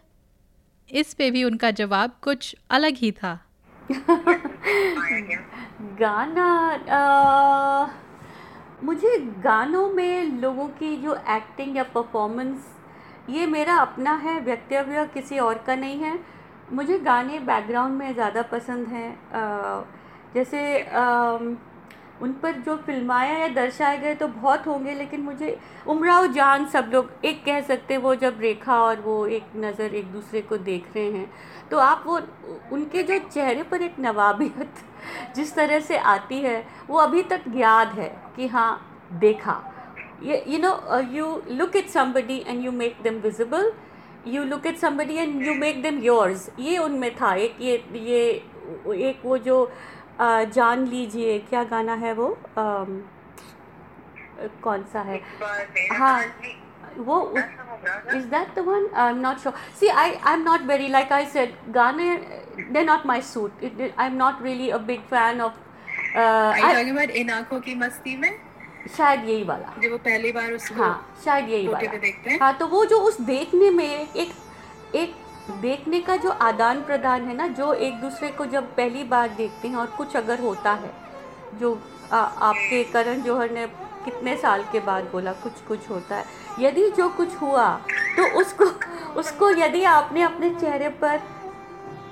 इस 0.91 1.13
पे 1.13 1.31
भी 1.31 1.43
उनका 1.43 1.71
जवाब 1.71 2.11
कुछ 2.21 2.55
अलग 2.69 2.93
ही 2.95 3.11
था। 3.11 3.45
गाना 5.81 6.47
आ... 6.91 8.08
मुझे 8.83 9.17
गानों 9.43 9.87
में 9.89 10.39
लोगों 10.41 10.67
की 10.69 10.95
जो 10.97 11.15
एक्टिंग 11.29 11.77
या 11.77 11.83
परफॉर्मेंस 11.95 12.67
ये 13.29 13.45
मेरा 13.45 13.75
अपना 13.77 14.13
है 14.15 14.39
व्यक्तव्य 14.39 15.05
किसी 15.13 15.39
और 15.39 15.57
का 15.57 15.75
नहीं 15.75 15.99
है। 15.99 16.19
मुझे 16.73 16.99
गाने 16.99 17.39
बैकग्राउंड 17.39 17.97
में 17.97 18.13
ज़्यादा 18.13 18.41
पसंद 18.41 18.87
हैं। 18.87 19.11
जैसे 20.33 20.61
अम, 20.79 21.55
उन 22.21 22.31
पर 22.33 22.51
जो 22.61 22.75
फिल्माया 22.77 23.37
या 23.37 23.47
दर्शाए 23.47 23.97
गए 23.97 24.15
तो 24.15 24.27
बहुत 24.27 24.67
होंगे, 24.67 24.93
लेकिन 24.95 25.21
मुझे 25.21 25.57
उमराव 25.87 26.27
जान 26.33 26.65
सब 26.67 26.89
लोग 26.93 27.25
एक 27.25 27.43
कह 27.45 27.61
सकते 27.61 27.93
हैं, 27.93 28.01
वो 28.01 28.15
जब 28.15 28.37
रेखा 28.41 28.79
और 28.81 29.01
वो 29.01 29.25
एक 29.27 29.51
नज़र 29.57 29.95
एक 29.95 30.11
दूसरे 30.11 30.41
को 30.41 30.57
देख 30.59 30.87
रहे 30.95 31.11
हैं 31.11 31.29
तो 31.71 31.77
आप 31.79 32.03
वो 32.05 32.19
उनके 32.71 33.03
जो 33.03 33.17
चेहरे 33.23 33.63
पर 33.63 33.81
एक 33.81 33.99
नवाबियत 33.99 34.83
जिस 35.35 35.53
तरह 35.55 35.79
से 35.79 35.97
आती 35.97 36.39
है, 36.39 36.63
वो 36.89 36.97
अभी 36.99 37.23
तक 37.23 37.43
याद 37.55 37.99
है 37.99 38.09
कि 38.35 38.47
हाँ 38.47 38.71
देखा। 39.19 39.61
ये 40.23 40.43
you 40.47 40.59
know 40.59 40.99
you 41.11 41.41
look 41.49 41.75
at 41.75 41.89
somebody 41.89 42.43
and 42.47 42.65
you 42.65 42.71
make 42.71 42.97
them 43.03 43.19
visible 43.21 43.71
you 44.27 44.43
look 44.43 44.65
at 44.67 44.77
somebody 44.77 45.15
and 45.15 45.45
you 45.45 45.53
make 45.55 45.81
them 45.83 45.99
yours 46.03 46.49
ये 46.59 46.77
उनमें 46.77 47.15
था, 47.15 47.33
एक 47.35 47.55
ये 47.61 47.83
ये, 47.95 48.25
एक 49.01 49.21
वो 49.25 49.37
जो 49.37 49.71
जान 50.21 50.85
लीजिए 50.87 51.37
क्या 51.49 51.63
गाना 51.63 51.93
है 51.95 52.13
वो? 52.13 52.27
अम, 52.57 53.01
कौन 54.63 54.83
सा 54.93 55.01
है? 55.01 55.21
हाँ 55.91 56.23
वो 56.97 57.17
is 58.15 58.25
that 58.27 58.53
the 58.55 58.59
one 58.67 58.87
I 58.95 59.09
am 59.11 59.17
not 59.19 59.37
sure 59.37 59.55
see 59.79 59.87
I 59.87 60.13
I 60.13 60.33
am 60.33 60.41
not 60.43 60.61
very 60.67 60.87
like 60.87 61.11
I 61.13 61.25
said 61.25 61.55
गाने 61.71 62.15
they 62.71 62.83
not 62.83 63.05
my 63.05 63.21
suit 63.21 63.63
I 63.63 64.07
am 64.07 64.15
not 64.15 64.41
really 64.43 64.69
a 64.69 64.77
big 64.89 65.01
fan 65.09 65.41
of 65.41 65.53
इन 67.17 67.29
आँखों 67.29 67.59
की 67.59 67.75
मस्ती 67.75 68.15
में 68.17 68.31
शायद 68.97 69.23
यही 69.29 69.43
वाला। 69.43 69.73
जब 69.81 69.91
वो 69.91 69.97
पहली 69.97 70.31
बार 70.31 70.51
उसको 70.53 70.75
हाँ 70.75 71.15
शायद 71.25 71.49
यही 71.49 71.67
वाला। 71.67 71.97
देखते 71.97 72.29
हैं। 72.29 72.39
हाँ 72.39 72.53
तो 72.57 72.67
वो 72.67 72.83
जो 72.85 72.99
उस 72.99 73.19
देखने 73.21 73.69
में 73.69 73.85
एक 73.85 74.31
एक 74.95 75.15
देखने 75.49 75.99
का 75.99 76.15
जो 76.15 76.29
आदान 76.29 76.81
प्रदान 76.81 77.21
है 77.21 77.35
ना 77.35 77.47
जो 77.47 77.73
एक 77.73 78.01
दूसरे 78.01 78.29
को 78.29 78.45
जब 78.45 78.75
पहली 78.75 79.03
बार 79.03 79.29
देखते 79.29 79.67
हैं 79.67 79.75
और 79.75 79.87
कुछ 79.87 80.15
अगर 80.15 80.39
होता 80.39 80.71
है 80.71 80.91
जो 81.59 81.79
आ, 82.13 82.17
आपके 82.17 82.83
करण 82.83 83.21
जौहर 83.21 83.51
ने 83.51 83.67
कितने 84.05 84.37
साल 84.37 84.63
के 84.71 84.79
बाद 84.79 85.03
बोला 85.03 85.33
कुछ 85.33 85.61
कुछ 85.67 85.89
होता 85.89 86.15
है। 86.15 86.25
यदि 86.59 86.89
जो 86.89 87.09
कुछ 87.09 87.35
हुआ 87.35 87.73
तो 88.17 88.39
उसको 88.39 88.65
उसको 89.19 89.49
यदि 89.51 89.83
आपने 89.83 90.21
अपने 90.21 90.49
चेहरे 90.49 90.89
पर 90.89 91.17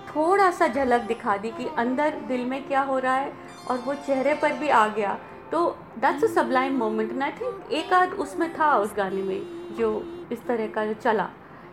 थोड़ा 0.09 0.51
सा 0.51 0.67
झलक 0.67 1.01
दिखा 1.01 1.37
दी 1.37 1.49
कि 1.49 1.67
अंदर 1.77 2.09
दिल 2.09 2.45
में 2.45 2.67
क्या 2.67 2.81
हो 2.81 2.99
रहा 2.99 3.15
है 3.15 3.33
और 3.69 3.77
वो 3.77 3.93
चेहरे 3.93 4.33
पर 4.33 4.53
भी 4.53 4.69
आ 4.69 4.87
गया 4.87 5.17
तो 5.51 5.77
that's 5.97 6.23
a 6.23 6.27
sublime 6.27 6.77
moment 6.77 7.23
I 7.23 7.31
think 7.31 7.71
एक 7.71 7.93
आध 7.93 8.13
उसमें 8.13 8.53
था 8.53 8.77
उस 8.77 8.93
गाने 8.97 9.21
में 9.21 9.41
जो 9.79 10.03
इस 10.31 10.45
तरह 10.45 10.67
का 10.67 10.85
जो 10.85 10.93
चला। 10.93 11.29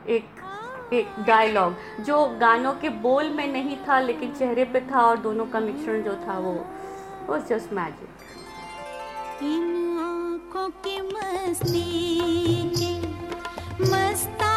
एक 0.08 0.24
डायलॉग 1.02 1.74
जो 2.00 2.26
गानों 2.40 2.72
के 2.72 2.88
बोल 2.88 3.30
में 3.30 3.46
नहीं 3.52 3.76
था, 3.88 4.00
लेकिन 4.00 4.32
चेहरे 4.32 4.64
पे 4.64 4.80
था 4.80 5.00
और 5.00 5.16
दोनों 5.16 5.46
का 5.46 5.60
मिश्रण 5.60 6.02
जो 6.02 6.14
था 6.28 6.38
वो 6.38 6.54
वो 7.28 7.38
जस्ट 7.38 7.72
मैजिक 7.72 8.08
मस्ती 11.12 11.90
के 12.76 12.92
मस्ताने 13.82 14.53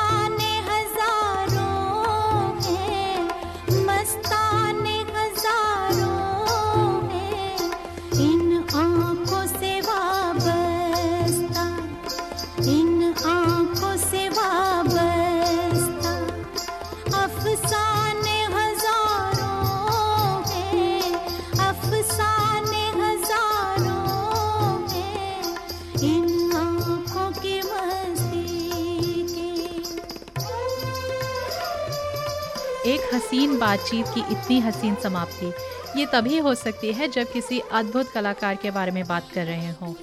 हसीन 33.27 33.57
बातचीत 33.59 34.05
की 34.07 34.19
इतनी 34.31 34.59
हसीन 34.59 34.95
समाप्ति। 34.95 35.47
ये 35.99 36.05
तभी 36.05 36.37
हो 36.37 36.53
सकती 36.55 36.91
है 36.93 37.07
जब 37.07 37.31
किसी 37.31 37.59
अद्भुत 37.59 38.11
कलाकार 38.11 38.55
के 38.55 38.71
बारे 38.71 38.91
में 38.91 39.07
बात 39.07 39.31
कर 39.31 39.45
रहे 39.45 39.71
हों। 39.71 39.93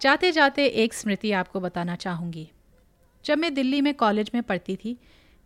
जाते 0.00 0.32
जाते 0.32 0.66
एक 0.66 0.94
स्मृति 0.94 1.32
आपको 1.32 1.60
बताना 1.60 1.96
चाहूँगी। 1.96 2.48
जब 3.24 3.38
मैं 3.38 3.54
दिल्ली 3.54 3.80
में 3.80 3.94
कॉलेज 3.94 4.30
में 4.34 4.42
पढ़ती 4.42 4.76
थी, 4.76 4.98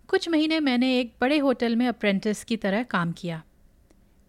कुछ 0.09 0.29
महीने 0.29 0.61
मैंने 0.61 0.99
एक 1.01 1.13
बड़े 1.21 1.39
होटल 1.39 1.77
में 1.77 1.87
अप्रेंटिस 1.89 2.45
की 2.45 2.57
तरह 2.57 2.83
काम 2.83 3.13
किया। 3.13 3.43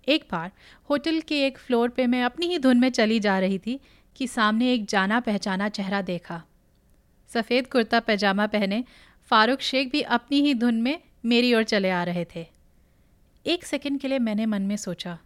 एक 0.07 0.27
बार 0.31 0.51
होटल 0.89 1.21
के 1.21 1.45
एक 1.45 1.57
फ्लोर 1.57 1.89
पे 1.89 2.07
मैं 2.07 2.23
अपनी 2.23 2.47
ही 2.47 2.59
धुन 2.59 2.77
में 2.77 2.89
चली 2.89 3.19
जा 3.19 3.39
रही 3.39 3.59
थी 3.59 3.79
कि 4.15 4.27
सामने 4.27 4.73
एक 4.73 4.85
जाना 4.85 5.19
पहचाना 5.19 5.69
चेहरा 5.69 6.01
देखा। 6.01 6.41
सफ़ेद 7.29 7.67
कुर्ता 7.67 7.99
पैजामा 7.99 8.47
पहने 8.47 8.83
फारूक 9.31 9.61
शेख 9.61 9.91
भी 9.91 10.01
अपनी 10.01 10.41
ही 10.41 10.53
धुन 10.53 10.81
में 10.81 10.99
मेरी 11.25 11.53
ओर 11.53 11.63
चले 11.63 11.89
आ 11.89 12.03
रहे 12.03 12.25
थे। 12.35 12.45
एक 13.45 13.65
सेकंड 13.65 13.99
के 13.99 14.07
लिए 14.07 14.19
मैंने 14.19 14.45
मन 14.45 14.61
में 14.61 14.77
सोचा, 14.77 15.17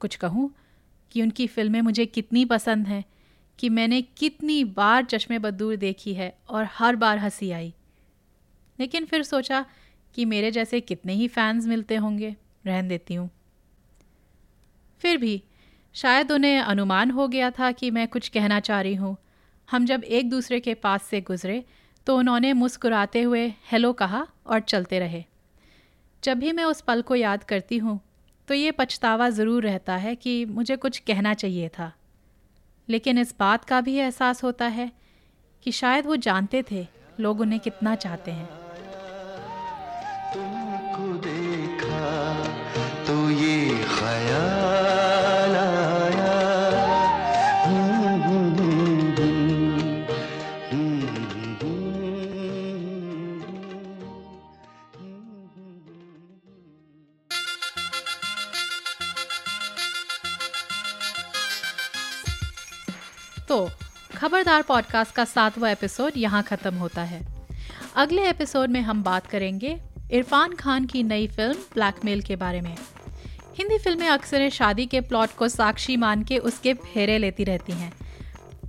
कुछ 0.00 0.16
कहूँ 0.16 0.50
कि 1.10 1.22
उनकी 1.22 1.46
फ़िल्में 1.46 1.80
मुझे 1.80 2.06
कितनी 2.06 2.44
पसंद 2.44 2.86
हैं, 2.86 3.04
कि 3.58 3.68
मैंने 3.68 4.02
कितनी 4.02 4.64
बार 4.64 5.04
चश्मे 5.04 5.38
बदूर 5.38 5.76
देखी 5.76 6.14
है 6.14 6.38
और 6.48 6.68
हर 6.72 6.96
बार 6.96 7.18
हँसी 7.18 7.50
आई। 7.50 7.74
लेकिन 8.78 9.04
फिर 9.04 9.22
सोचा 9.22 9.64
कि 10.14 10.24
मेरे 10.24 10.50
जैसे 10.50 10.80
कितने 10.80 11.12
ही 11.12 11.28
फैंस 11.28 11.66
मिलते 11.66 11.96
होंगे, 11.96 12.36
रहन 12.66 12.88
देती 12.88 13.14
हूँ। 13.14 13.30
फिर 15.00 15.16
भी 15.16 15.42
शायद 15.98 16.32
उन्हें 16.32 16.58
अनुमान 16.60 17.10
हो 17.10 17.26
गया 17.28 17.50
था 17.50 17.70
कि 17.72 17.90
मैं 17.90 18.06
कुछ 18.08 18.28
कहना 18.28 18.58
चाह 18.60 18.80
रही 18.80 18.94
हूँ। 18.94 19.16
हम 19.68 19.86
जब 19.86 20.04
एक 20.04 20.28
दूसरे 20.30 20.58
के 20.60 20.74
पास 20.76 21.02
से 21.02 21.20
गुजरे 21.20 21.62
तो 22.06 22.16
उन्होंने 22.16 22.52
मुस्कुराते 22.52 23.22
हुए, 23.22 23.46
हेलो 23.70 23.92
कहा 23.92 24.26
और 24.46 24.60
चलते 24.62 24.98
रहे। 24.98 25.24
जब 26.22 26.38
भी 26.38 26.52
मैं 26.52 26.64
उस 26.64 26.80
पल 26.80 27.02
को 27.02 27.14
याद 27.14 27.44
करती 27.44 27.78
हूँ 27.78 27.98
तो 28.48 28.54
ये 28.54 28.70
पछतावा 28.70 29.28
ज़रूर 29.30 29.62
रहता 29.62 29.96
है 29.96 30.14
कि 30.16 30.44
मुझे 30.46 30.76
कुछ 30.76 30.98
कहना 31.00 31.34
चाहिए 31.34 31.68
था। 31.68 31.92
लेकिन 32.88 33.18
इस 33.18 33.34
बात 33.40 33.64
का 33.64 33.80
भी 33.80 33.96
एहसास 33.96 34.42
होता 34.44 34.66
है 34.68 34.90
कि 35.62 35.72
शायद 35.72 36.06
वो 36.06 36.16
जानते 36.18 36.62
थे 36.70 36.86
लोग 37.20 37.40
उन्हें 37.40 37.60
कितना 37.60 37.94
चाहते 37.96 38.30
हैं। 38.30 38.48
तुमको 40.34 41.12
देखा 41.26 42.06
तो 43.06 43.18
ये 43.32 43.84
ख्याल 43.88 44.57
खबरदार 64.18 64.62
पॉडकास्ट 64.62 65.14
का 65.14 65.24
सातवां 65.24 65.70
एपिसोड 65.72 66.12
यहाँ 66.16 66.42
ख़त्म 66.42 66.74
होता 66.74 67.02
है। 67.02 67.20
अगले 67.96 68.22
एपिसोड 68.28 68.70
में 68.70 68.80
हम 68.80 69.02
बात 69.02 69.26
करेंगे 69.26 69.76
इरफान 70.12 70.54
खान 70.54 70.86
की 70.86 71.02
नई 71.02 71.26
फ़िल्म 71.26 71.54
ब्लैकमेल 71.74 72.22
के 72.22 72.36
बारे 72.36 72.60
में। 72.60 72.74
हिंदी 73.58 73.78
फ़िल्में 73.78 74.08
अक्सर 74.08 74.48
शादी 74.50 74.86
के 74.86 75.00
प्लॉट 75.00 75.34
को 75.38 75.48
साक्षी 75.48 75.96
मान 75.96 76.22
के 76.22 76.38
उसके 76.38 76.74
फेरे 76.74 77.18
लेती 77.18 77.44
रहती 77.44 77.72
हैं। 77.72 77.92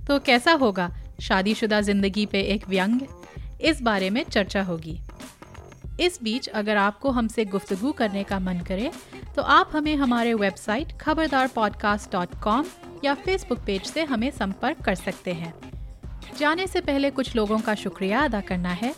तो 0.06 0.18
कैसा 0.18 0.52
होगा? 0.52 0.88
शादीशुदा 1.20 1.80
ज़िंदगी 1.80 2.26
पे 2.26 2.42
एक 2.54 2.68
व्यंग? 2.68 3.00
इस 3.60 3.82
बारे 3.82 4.10
में 4.10 4.22
चर्चा 4.24 4.62
होगी। 4.62 4.98
इस 6.00 6.18
बीच 6.22 6.48
अगर 6.48 6.76
आपको 6.76 7.10
हमसे 7.10 7.44
गुफ्तगू 7.44 7.92
करने 7.92 8.22
का 8.24 8.38
मन 8.38 8.60
करे 8.68 8.90
तो 9.36 9.42
आप 9.42 9.70
हमें 9.72 9.94
हमारे 9.96 10.34
website 10.34 10.96
Khabardar 11.00 11.48
podcast 11.48 12.12
dot 12.12 12.40
com 12.42 12.64
या 13.04 13.14
फेसबुक 13.14 13.58
पेज 13.58 13.86
से 13.86 14.04
हमें 14.04 14.30
संपर्क 14.30 14.82
कर 14.82 14.94
सकते 14.94 15.32
हैं। 15.32 15.54
जाने 16.38 16.66
से 16.66 16.80
पहले 16.80 17.10
कुछ 17.10 17.34
लोगों 17.36 17.58
का 17.58 17.74
शुक्रिया 17.74 18.20
अदा 18.20 18.40
करना 18.40 18.72
है। 18.72 18.94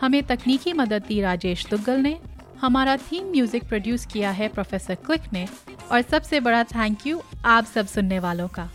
हमें 0.00 0.22
तकनीकी 0.22 0.72
मदद 0.72 1.04
दी 1.08 1.20
राजेश 1.20 1.66
दुग्गल 1.66 2.00
ने, 2.00 2.18
हमारा 2.60 2.96
थीम 2.96 3.30
म्यूज़िक 3.30 3.68
प्रोड्यूस 3.68 4.06
किया 4.06 4.30
है 4.30 4.48
प्रोफेसर 4.48 4.94
क्लिक 4.94 5.32
ने, 5.32 5.46
और 5.92 6.02
सबसे 6.02 6.40
बड़ा 6.40 6.64
थैंक 6.64 7.06
यू 7.06 7.22
आप 7.44 7.64
सब 7.64 7.86
सुनने 7.86 8.18
वालों 8.18 8.48
का। 8.48 8.68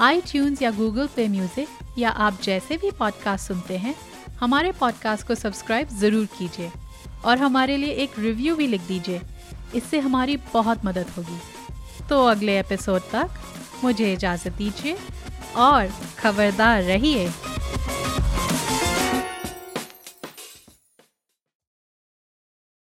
आई 0.00 0.22
या 0.62 0.70
गूगल 0.70 1.08
पे 1.16 1.28
म्यूज़िक 1.28 1.98
या 1.98 2.10
आप 2.10 2.38
जैसे 2.42 2.76
भी 2.76 2.90
पॉडकास्ट 2.90 3.48
सुनते 3.48 3.76
हैं, 3.76 3.94
हमारे 4.40 4.72
पॉडकास्ट 4.72 5.26
को 5.26 5.34
सब्सक्राइब 5.34 5.88
ज़रूर 5.88 6.26
कीजिए 6.38 6.70
और 7.24 7.38
हमारे 7.38 7.76
लिए 7.76 7.92
एक 7.94 8.18
रिव्यू 8.18 8.56
भी 8.56 8.66
लिख 8.66 8.80
दीजिए। 8.80 9.20
इससे 9.74 9.98
हमारी 10.00 10.36
बहुत 10.54 10.84
मदद 10.84 11.10
होगी। 11.16 11.38
तो 12.08 12.24
अगले 12.26 12.58
एपिसोड 12.60 13.00
तक 13.00 13.30
मुझे 13.84 14.12
इजाज़त 14.12 14.52
दीजिए 14.58 14.96
और 15.56 15.88
खबरदार 16.18 16.82
रहिए। 16.82 17.28